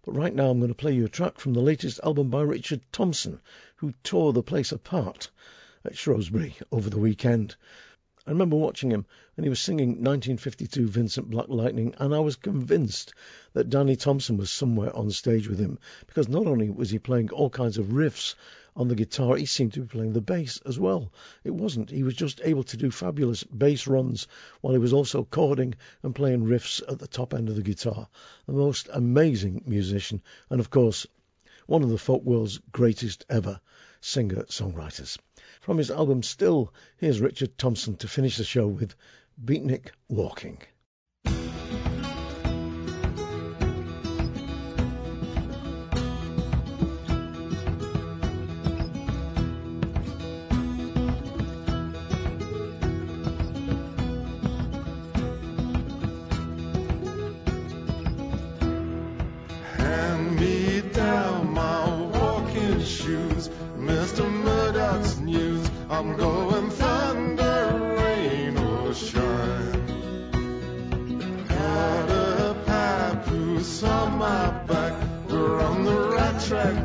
But 0.02 0.12
right 0.12 0.34
now, 0.34 0.48
I'm 0.48 0.60
going 0.60 0.70
to 0.70 0.74
play 0.74 0.94
you 0.94 1.04
a 1.04 1.10
track 1.10 1.38
from 1.38 1.52
the 1.52 1.60
latest 1.60 2.00
album 2.02 2.30
by 2.30 2.40
Richard 2.40 2.80
Thompson, 2.90 3.38
who 3.76 3.92
tore 4.02 4.32
the 4.32 4.42
place 4.42 4.72
apart 4.72 5.30
at 5.84 5.94
Shrewsbury 5.94 6.56
over 6.70 6.88
the 6.88 6.98
weekend. 6.98 7.56
I 8.26 8.30
remember 8.30 8.56
watching 8.56 8.90
him, 8.90 9.04
and 9.36 9.44
he 9.44 9.50
was 9.50 9.60
singing 9.60 9.88
1952 10.02 10.88
Vincent 10.88 11.28
Black 11.28 11.50
Lightning, 11.50 11.94
and 11.98 12.14
I 12.14 12.20
was 12.20 12.36
convinced 12.36 13.12
that 13.52 13.68
Danny 13.68 13.94
Thompson 13.94 14.38
was 14.38 14.50
somewhere 14.50 14.96
on 14.96 15.10
stage 15.10 15.48
with 15.48 15.58
him, 15.58 15.78
because 16.06 16.30
not 16.30 16.46
only 16.46 16.70
was 16.70 16.88
he 16.88 16.98
playing 16.98 17.28
all 17.28 17.50
kinds 17.50 17.76
of 17.76 17.88
riffs 17.88 18.34
on 18.74 18.88
the 18.88 18.94
guitar, 18.94 19.36
he 19.36 19.46
seemed 19.46 19.72
to 19.74 19.80
be 19.80 19.86
playing 19.86 20.12
the 20.12 20.20
bass 20.20 20.60
as 20.64 20.78
well. 20.78 21.12
It 21.44 21.54
wasn't. 21.54 21.90
He 21.90 22.02
was 22.02 22.14
just 22.14 22.40
able 22.42 22.62
to 22.64 22.76
do 22.76 22.90
fabulous 22.90 23.44
bass 23.44 23.86
runs 23.86 24.26
while 24.60 24.72
he 24.72 24.78
was 24.78 24.92
also 24.92 25.24
chording 25.30 25.74
and 26.02 26.14
playing 26.14 26.44
riffs 26.44 26.82
at 26.88 26.98
the 26.98 27.06
top 27.06 27.34
end 27.34 27.48
of 27.48 27.56
the 27.56 27.62
guitar. 27.62 28.08
The 28.46 28.52
most 28.52 28.88
amazing 28.92 29.62
musician, 29.66 30.22
and 30.48 30.58
of 30.58 30.70
course, 30.70 31.06
one 31.66 31.82
of 31.82 31.90
the 31.90 31.98
folk 31.98 32.24
world's 32.24 32.58
greatest 32.72 33.24
ever 33.28 33.60
singer-songwriters. 34.00 35.18
From 35.60 35.78
his 35.78 35.90
album 35.90 36.22
Still, 36.22 36.72
here's 36.96 37.20
Richard 37.20 37.56
Thompson 37.58 37.96
to 37.98 38.08
finish 38.08 38.36
the 38.36 38.44
show 38.44 38.66
with 38.66 38.94
Beatnik 39.44 39.90
Walking. 40.08 40.58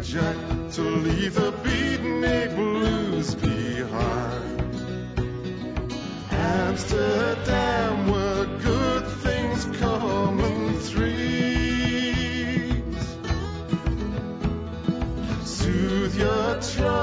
Jack, 0.07 0.37
to 0.71 0.81
leave 0.81 1.35
the 1.35 1.51
beatnik 1.51 2.55
blues 2.55 3.35
behind. 3.35 4.71
Amsterdam, 6.31 8.07
where 8.09 8.45
good 8.63 9.05
things 9.05 9.65
come 9.81 10.39
in 10.39 10.79
threes. 10.79 11.17
Soothe 15.43 16.15
your 16.15 16.61
troubled 16.61 16.96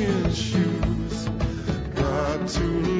walking 0.00 0.32
shoes. 0.32 1.28
Got 1.94 2.48
to 2.48 2.99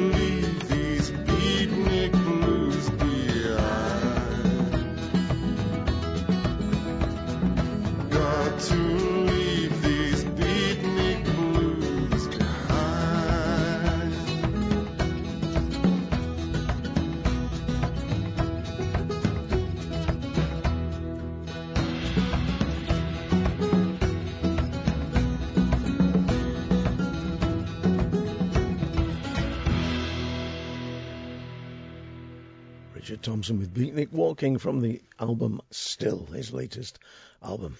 Thompson 33.50 33.58
with 33.58 33.74
Beatnik 33.74 34.12
Walking 34.12 34.58
from 34.58 34.80
the 34.80 35.02
album 35.18 35.60
Still, 35.72 36.24
his 36.26 36.52
latest 36.52 37.00
album. 37.42 37.76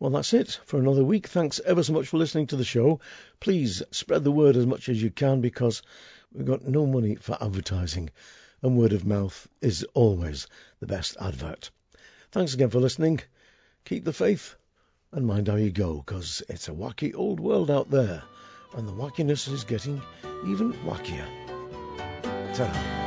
Well, 0.00 0.10
that's 0.10 0.34
it 0.34 0.58
for 0.64 0.80
another 0.80 1.04
week. 1.04 1.28
Thanks 1.28 1.60
ever 1.64 1.84
so 1.84 1.92
much 1.92 2.08
for 2.08 2.16
listening 2.16 2.48
to 2.48 2.56
the 2.56 2.64
show. 2.64 2.98
Please 3.38 3.80
spread 3.92 4.24
the 4.24 4.32
word 4.32 4.56
as 4.56 4.66
much 4.66 4.88
as 4.88 5.00
you 5.00 5.12
can 5.12 5.40
because 5.40 5.82
we've 6.32 6.46
got 6.46 6.66
no 6.66 6.84
money 6.84 7.14
for 7.14 7.38
advertising, 7.40 8.10
and 8.60 8.76
word 8.76 8.92
of 8.92 9.06
mouth 9.06 9.46
is 9.60 9.86
always 9.94 10.48
the 10.80 10.88
best 10.88 11.16
advert. 11.20 11.70
Thanks 12.32 12.54
again 12.54 12.70
for 12.70 12.80
listening. 12.80 13.20
Keep 13.84 14.04
the 14.04 14.12
faith 14.12 14.56
and 15.12 15.28
mind 15.28 15.46
how 15.46 15.54
you 15.54 15.70
go 15.70 15.98
because 15.98 16.42
it's 16.48 16.66
a 16.66 16.72
wacky 16.72 17.14
old 17.14 17.38
world 17.38 17.70
out 17.70 17.88
there, 17.88 18.24
and 18.76 18.88
the 18.88 18.92
wackiness 18.92 19.46
is 19.46 19.62
getting 19.62 20.02
even 20.44 20.72
wackier. 20.84 21.28
ta 22.56 23.03